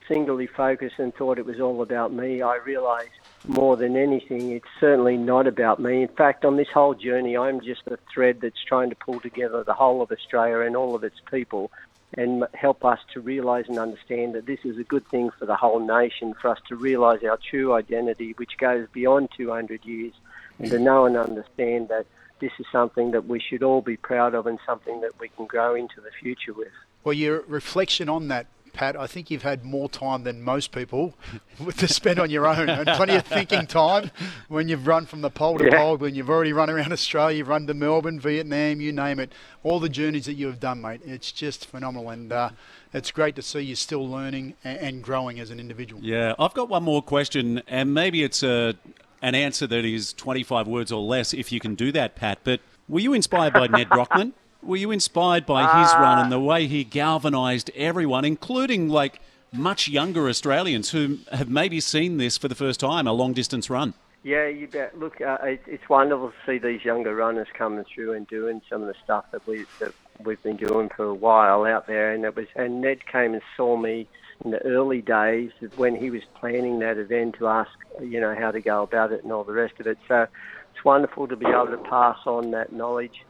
singly 0.07 0.47
focused 0.47 0.95
and 0.99 1.13
thought 1.15 1.37
it 1.37 1.45
was 1.45 1.59
all 1.59 1.81
about 1.81 2.11
me, 2.11 2.41
I 2.41 2.57
realised 2.57 3.11
more 3.47 3.77
than 3.77 3.95
anything, 3.95 4.51
it's 4.51 4.67
certainly 4.79 5.17
not 5.17 5.47
about 5.47 5.79
me. 5.79 6.03
In 6.03 6.07
fact, 6.09 6.45
on 6.45 6.57
this 6.57 6.67
whole 6.73 6.93
journey, 6.93 7.37
I'm 7.37 7.61
just 7.61 7.81
a 7.87 7.97
thread 8.13 8.41
that's 8.41 8.61
trying 8.63 8.89
to 8.89 8.95
pull 8.95 9.19
together 9.19 9.63
the 9.63 9.73
whole 9.73 10.01
of 10.01 10.11
Australia 10.11 10.59
and 10.59 10.75
all 10.75 10.95
of 10.95 11.03
its 11.03 11.19
people 11.29 11.71
and 12.17 12.45
help 12.53 12.83
us 12.83 12.99
to 13.13 13.21
realise 13.21 13.67
and 13.67 13.79
understand 13.79 14.35
that 14.35 14.45
this 14.45 14.59
is 14.63 14.77
a 14.77 14.83
good 14.83 15.07
thing 15.07 15.29
for 15.37 15.45
the 15.45 15.55
whole 15.55 15.79
nation, 15.79 16.33
for 16.33 16.49
us 16.49 16.59
to 16.67 16.75
realise 16.75 17.23
our 17.23 17.37
true 17.37 17.73
identity, 17.73 18.33
which 18.37 18.57
goes 18.57 18.87
beyond 18.91 19.29
200 19.37 19.85
years, 19.85 20.13
and 20.59 20.69
to 20.69 20.79
know 20.79 21.05
and 21.05 21.15
understand 21.15 21.87
that 21.89 22.05
this 22.39 22.51
is 22.59 22.65
something 22.71 23.11
that 23.11 23.27
we 23.27 23.39
should 23.39 23.63
all 23.63 23.81
be 23.81 23.95
proud 23.95 24.33
of 24.33 24.47
and 24.47 24.59
something 24.65 25.01
that 25.01 25.17
we 25.19 25.29
can 25.29 25.45
grow 25.45 25.75
into 25.75 26.01
the 26.01 26.11
future 26.19 26.53
with. 26.53 26.71
Well, 27.03 27.13
your 27.13 27.43
reflection 27.47 28.09
on 28.09 28.27
that 28.27 28.47
Pat, 28.73 28.95
I 28.95 29.07
think 29.07 29.29
you've 29.29 29.43
had 29.43 29.63
more 29.63 29.89
time 29.89 30.23
than 30.23 30.41
most 30.41 30.71
people 30.71 31.13
to 31.77 31.87
spend 31.87 32.19
on 32.19 32.29
your 32.29 32.47
own 32.47 32.69
and 32.69 32.87
plenty 32.89 33.15
of 33.15 33.25
thinking 33.25 33.67
time 33.67 34.11
when 34.47 34.67
you've 34.67 34.87
run 34.87 35.05
from 35.05 35.21
the 35.21 35.29
pole 35.29 35.57
to 35.57 35.65
yeah. 35.65 35.77
pole, 35.77 35.97
when 35.97 36.15
you've 36.15 36.29
already 36.29 36.53
run 36.53 36.69
around 36.69 36.91
Australia, 36.91 37.37
you've 37.37 37.47
run 37.47 37.67
to 37.67 37.73
Melbourne, 37.73 38.19
Vietnam, 38.19 38.81
you 38.81 38.91
name 38.91 39.19
it. 39.19 39.31
All 39.63 39.79
the 39.79 39.89
journeys 39.89 40.25
that 40.25 40.33
you 40.33 40.47
have 40.47 40.59
done, 40.59 40.81
mate, 40.81 41.01
it's 41.05 41.31
just 41.31 41.65
phenomenal. 41.65 42.09
And 42.09 42.31
uh, 42.31 42.49
it's 42.93 43.11
great 43.11 43.35
to 43.35 43.41
see 43.41 43.61
you 43.61 43.75
still 43.75 44.07
learning 44.07 44.55
and 44.63 45.03
growing 45.03 45.39
as 45.39 45.49
an 45.51 45.59
individual. 45.59 46.01
Yeah, 46.03 46.33
I've 46.39 46.53
got 46.53 46.69
one 46.69 46.83
more 46.83 47.01
question, 47.01 47.61
and 47.67 47.93
maybe 47.93 48.23
it's 48.23 48.43
a, 48.43 48.75
an 49.21 49.35
answer 49.35 49.67
that 49.67 49.85
is 49.85 50.13
25 50.13 50.67
words 50.67 50.91
or 50.91 51.01
less 51.01 51.33
if 51.33 51.51
you 51.51 51.59
can 51.59 51.75
do 51.75 51.91
that, 51.91 52.15
Pat. 52.15 52.39
But 52.43 52.61
were 52.87 52.99
you 52.99 53.13
inspired 53.13 53.53
by 53.53 53.67
Ned 53.67 53.89
Brockman? 53.89 54.33
Were 54.63 54.77
you 54.77 54.91
inspired 54.91 55.45
by 55.45 55.61
his 55.81 55.91
uh, 55.91 55.99
run 55.99 56.19
and 56.19 56.31
the 56.31 56.39
way 56.39 56.67
he 56.67 56.83
galvanised 56.83 57.71
everyone, 57.75 58.25
including 58.25 58.89
like 58.89 59.19
much 59.51 59.87
younger 59.87 60.29
Australians 60.29 60.91
who 60.91 61.19
have 61.31 61.49
maybe 61.49 61.79
seen 61.79 62.17
this 62.17 62.37
for 62.37 62.47
the 62.47 62.55
first 62.55 62.79
time, 62.79 63.07
a 63.07 63.13
long 63.13 63.33
distance 63.33 63.69
run? 63.69 63.93
Yeah, 64.23 64.47
you 64.47 64.67
bet. 64.67 64.97
Look, 64.99 65.19
uh, 65.19 65.37
it, 65.41 65.63
it's 65.65 65.89
wonderful 65.89 66.29
to 66.29 66.35
see 66.45 66.59
these 66.59 66.85
younger 66.85 67.15
runners 67.15 67.47
coming 67.53 67.83
through 67.83 68.13
and 68.13 68.27
doing 68.27 68.61
some 68.69 68.81
of 68.81 68.87
the 68.87 68.93
stuff 69.03 69.25
that 69.31 69.45
we 69.47 69.65
that 69.79 69.93
we've 70.23 70.41
been 70.43 70.57
doing 70.57 70.89
for 70.95 71.05
a 71.05 71.13
while 71.13 71.65
out 71.65 71.87
there. 71.87 72.13
And 72.13 72.23
it 72.23 72.35
was, 72.35 72.45
and 72.55 72.81
Ned 72.81 73.05
came 73.07 73.33
and 73.33 73.41
saw 73.57 73.77
me 73.77 74.07
in 74.45 74.51
the 74.51 74.63
early 74.63 75.01
days 75.01 75.51
when 75.75 75.95
he 75.95 76.11
was 76.11 76.21
planning 76.35 76.79
that 76.79 76.97
event 76.97 77.35
to 77.39 77.47
ask, 77.47 77.71
you 77.99 78.19
know, 78.19 78.35
how 78.35 78.51
to 78.51 78.61
go 78.61 78.83
about 78.83 79.11
it 79.11 79.23
and 79.23 79.31
all 79.31 79.43
the 79.43 79.53
rest 79.53 79.79
of 79.79 79.87
it. 79.87 79.97
So 80.07 80.27
it's 80.73 80.85
wonderful 80.85 81.27
to 81.27 81.35
be 81.35 81.47
able 81.47 81.67
to 81.67 81.77
pass 81.77 82.19
on 82.27 82.51
that 82.51 82.71
knowledge 82.71 83.25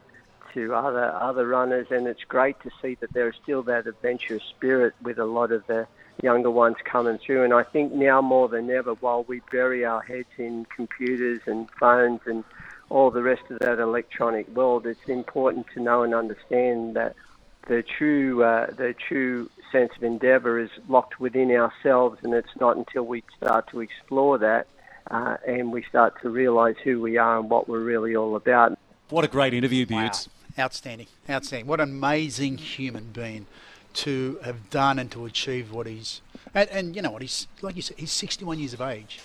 to 0.54 0.74
other 0.74 1.12
other 1.14 1.48
runners, 1.48 1.88
and 1.92 2.08
it's 2.08 2.24
great 2.24 2.60
to 2.62 2.72
see 2.82 2.96
that 2.96 3.14
there 3.14 3.30
is 3.30 3.36
still 3.42 3.64
that 3.64 3.88
adventurous 3.88 4.44
spirit 4.44 4.94
with 5.02 5.20
a 5.20 5.26
lot 5.26 5.52
of 5.52 5.66
the 5.68 5.88
younger 6.22 6.52
ones 6.52 6.78
coming 6.84 7.18
through. 7.18 7.44
And 7.44 7.54
I 7.54 7.64
think 7.64 7.94
now 7.94 8.22
more 8.22 8.48
than 8.48 8.70
ever, 8.70 8.94
while 8.96 9.24
we 9.24 9.42
bury 9.52 9.86
our 9.86 10.02
heads 10.02 10.30
in 10.38 10.66
computers 10.76 11.42
and 11.46 11.70
phones 11.80 12.22
and 12.26 12.44
all 12.90 13.10
the 13.10 13.24
rest 13.24 13.44
of 13.50 13.60
that 13.60 13.80
electronic 13.80 14.48
world, 14.50 14.86
it's 14.86 15.08
important 15.08 15.68
to 15.74 15.82
know 15.82 16.04
and 16.04 16.14
understand 16.14 16.96
that 16.96 17.16
the 17.68 17.84
true 17.84 18.44
uh, 18.44 18.68
the 18.72 18.94
true 18.94 19.50
sense 19.72 19.92
of 19.96 20.04
endeavour 20.04 20.60
is 20.60 20.70
locked 20.88 21.20
within 21.20 21.52
ourselves, 21.52 22.20
and 22.24 22.34
it's 22.34 22.56
not 22.60 22.76
until 22.78 23.04
we 23.04 23.24
start 23.38 23.70
to 23.70 23.80
explore 23.82 24.38
that 24.38 24.68
uh, 25.10 25.38
and 25.48 25.72
we 25.72 25.84
start 25.84 26.22
to 26.22 26.30
realise 26.30 26.78
who 26.84 27.02
we 27.02 27.18
are 27.18 27.40
and 27.40 27.50
what 27.50 27.68
we're 27.68 27.80
really 27.80 28.16
all 28.16 28.36
about. 28.36 28.78
What 29.10 29.26
a 29.26 29.28
great 29.28 29.54
interview, 29.54 29.86
Beauts. 29.86 30.28
Wow. 30.28 30.34
Outstanding, 30.58 31.08
outstanding. 31.30 31.68
What 31.68 31.80
an 31.80 31.90
amazing 31.90 32.58
human 32.58 33.06
being 33.06 33.46
to 33.94 34.40
have 34.44 34.70
done 34.70 35.00
and 35.00 35.12
to 35.12 35.26
achieve 35.26 35.72
what 35.72 35.88
he's. 35.88 36.22
And, 36.54 36.70
and 36.70 36.96
you 36.96 37.02
know 37.02 37.12
what? 37.12 37.22
He's 37.22 37.48
like 37.62 37.76
you 37.76 37.82
said, 37.82 37.98
he's 37.98 38.12
61 38.12 38.60
years 38.60 38.74
of 38.74 38.82
age. 38.82 39.20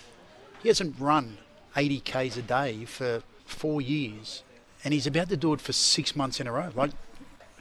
He 0.61 0.69
hasn't 0.69 0.95
run 0.99 1.37
80 1.75 1.99
k's 2.01 2.37
a 2.37 2.41
day 2.41 2.85
for 2.85 3.23
four 3.45 3.81
years, 3.81 4.43
and 4.83 4.93
he's 4.93 5.07
about 5.07 5.29
to 5.29 5.37
do 5.37 5.53
it 5.53 5.61
for 5.61 5.73
six 5.73 6.15
months 6.15 6.39
in 6.39 6.47
a 6.47 6.51
row. 6.51 6.69
Like 6.75 6.91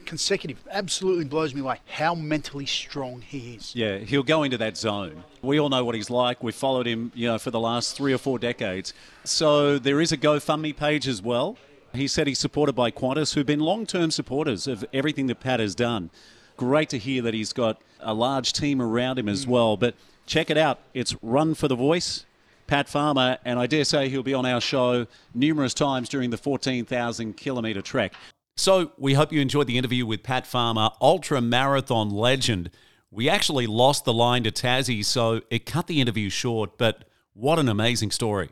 consecutive. 0.06 0.58
Absolutely 0.70 1.24
blows 1.24 1.54
me 1.54 1.60
away 1.60 1.80
how 1.88 2.14
mentally 2.14 2.64
strong 2.64 3.20
he 3.20 3.56
is. 3.56 3.74
Yeah, 3.74 3.98
he'll 3.98 4.22
go 4.22 4.44
into 4.44 4.56
that 4.58 4.76
zone. 4.76 5.24
We 5.42 5.60
all 5.60 5.68
know 5.68 5.84
what 5.84 5.94
he's 5.94 6.08
like. 6.08 6.42
We've 6.42 6.54
followed 6.54 6.86
him, 6.86 7.12
you 7.14 7.26
know, 7.26 7.38
for 7.38 7.50
the 7.50 7.60
last 7.60 7.96
three 7.96 8.12
or 8.12 8.18
four 8.18 8.38
decades. 8.38 8.94
So 9.24 9.78
there 9.78 10.00
is 10.00 10.12
a 10.12 10.16
GoFundMe 10.16 10.74
page 10.74 11.06
as 11.06 11.20
well. 11.20 11.58
He 11.96 12.06
said 12.08 12.26
he's 12.26 12.38
supported 12.38 12.74
by 12.74 12.90
Qantas, 12.90 13.34
who've 13.34 13.46
been 13.46 13.60
long 13.60 13.86
term 13.86 14.10
supporters 14.10 14.66
of 14.66 14.84
everything 14.92 15.26
that 15.26 15.40
Pat 15.40 15.60
has 15.60 15.74
done. 15.74 16.10
Great 16.56 16.88
to 16.90 16.98
hear 16.98 17.22
that 17.22 17.34
he's 17.34 17.52
got 17.52 17.80
a 18.00 18.14
large 18.14 18.52
team 18.52 18.80
around 18.80 19.18
him 19.18 19.28
as 19.28 19.44
mm. 19.44 19.48
well. 19.48 19.76
But 19.76 19.94
check 20.26 20.50
it 20.50 20.56
out. 20.56 20.80
It's 20.94 21.14
Run 21.22 21.54
for 21.54 21.68
the 21.68 21.74
Voice, 21.74 22.24
Pat 22.66 22.88
Farmer, 22.88 23.38
and 23.44 23.58
I 23.58 23.66
dare 23.66 23.84
say 23.84 24.08
he'll 24.08 24.22
be 24.22 24.34
on 24.34 24.46
our 24.46 24.60
show 24.60 25.06
numerous 25.34 25.74
times 25.74 26.08
during 26.08 26.30
the 26.30 26.36
14,000 26.36 27.36
kilometre 27.36 27.82
trek. 27.82 28.14
So 28.56 28.92
we 28.96 29.14
hope 29.14 29.32
you 29.32 29.40
enjoyed 29.40 29.66
the 29.66 29.76
interview 29.76 30.06
with 30.06 30.22
Pat 30.22 30.46
Farmer, 30.46 30.90
ultra 31.00 31.40
marathon 31.40 32.10
legend. 32.10 32.70
We 33.10 33.28
actually 33.28 33.66
lost 33.66 34.04
the 34.04 34.14
line 34.14 34.44
to 34.44 34.50
Tassie, 34.50 35.04
so 35.04 35.42
it 35.50 35.66
cut 35.66 35.86
the 35.86 36.00
interview 36.00 36.30
short, 36.30 36.78
but 36.78 37.04
what 37.34 37.58
an 37.58 37.68
amazing 37.68 38.10
story. 38.10 38.50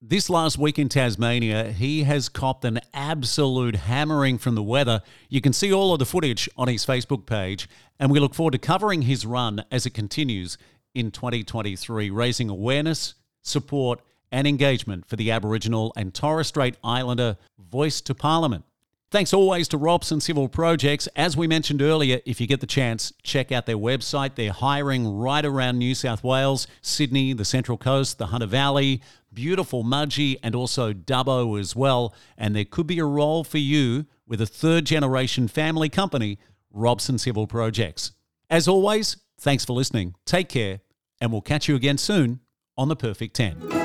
This 0.00 0.30
last 0.30 0.58
week 0.58 0.78
in 0.78 0.88
Tasmania, 0.88 1.72
he 1.72 2.04
has 2.04 2.28
copped 2.28 2.64
an 2.64 2.78
absolute 2.94 3.74
hammering 3.74 4.38
from 4.38 4.54
the 4.54 4.62
weather. 4.62 5.02
You 5.28 5.40
can 5.40 5.52
see 5.52 5.72
all 5.72 5.92
of 5.92 5.98
the 5.98 6.06
footage 6.06 6.48
on 6.56 6.68
his 6.68 6.86
Facebook 6.86 7.26
page, 7.26 7.68
and 7.98 8.08
we 8.08 8.20
look 8.20 8.32
forward 8.32 8.52
to 8.52 8.58
covering 8.58 9.02
his 9.02 9.26
run 9.26 9.64
as 9.72 9.86
it 9.86 9.94
continues 9.94 10.56
in 10.94 11.10
2023, 11.10 12.10
raising 12.10 12.48
awareness, 12.48 13.14
support, 13.42 14.00
and 14.30 14.46
engagement 14.46 15.04
for 15.08 15.16
the 15.16 15.32
Aboriginal 15.32 15.92
and 15.96 16.14
Torres 16.14 16.46
Strait 16.46 16.76
Islander 16.84 17.36
voice 17.58 18.00
to 18.02 18.14
Parliament. 18.14 18.64
Thanks 19.10 19.32
always 19.32 19.66
to 19.68 19.78
Robson 19.78 20.20
Civil 20.20 20.48
Projects. 20.48 21.08
As 21.16 21.34
we 21.34 21.48
mentioned 21.48 21.80
earlier, 21.80 22.20
if 22.24 22.42
you 22.42 22.46
get 22.46 22.60
the 22.60 22.66
chance, 22.66 23.10
check 23.22 23.50
out 23.50 23.64
their 23.64 23.78
website. 23.78 24.34
They're 24.34 24.52
hiring 24.52 25.08
right 25.08 25.44
around 25.44 25.78
New 25.78 25.94
South 25.94 26.22
Wales, 26.22 26.68
Sydney, 26.82 27.32
the 27.32 27.46
Central 27.46 27.78
Coast, 27.78 28.18
the 28.18 28.26
Hunter 28.26 28.46
Valley, 28.46 29.00
beautiful 29.32 29.84
Mudgee, 29.84 30.38
and 30.42 30.54
also 30.54 30.92
Dubbo 30.92 31.58
as 31.58 31.76
well. 31.76 32.14
And 32.36 32.54
there 32.54 32.64
could 32.64 32.86
be 32.86 32.98
a 32.98 33.04
role 33.04 33.44
for 33.44 33.58
you 33.58 34.06
with 34.26 34.40
a 34.40 34.46
third 34.46 34.84
generation 34.84 35.48
family 35.48 35.88
company, 35.88 36.38
Robson 36.70 37.18
Civil 37.18 37.46
Projects. 37.46 38.12
As 38.50 38.68
always, 38.68 39.16
thanks 39.38 39.64
for 39.64 39.72
listening. 39.72 40.14
Take 40.24 40.48
care, 40.48 40.80
and 41.20 41.32
we'll 41.32 41.40
catch 41.40 41.68
you 41.68 41.76
again 41.76 41.98
soon 41.98 42.40
on 42.76 42.88
The 42.88 42.96
Perfect 42.96 43.34
10. 43.34 43.77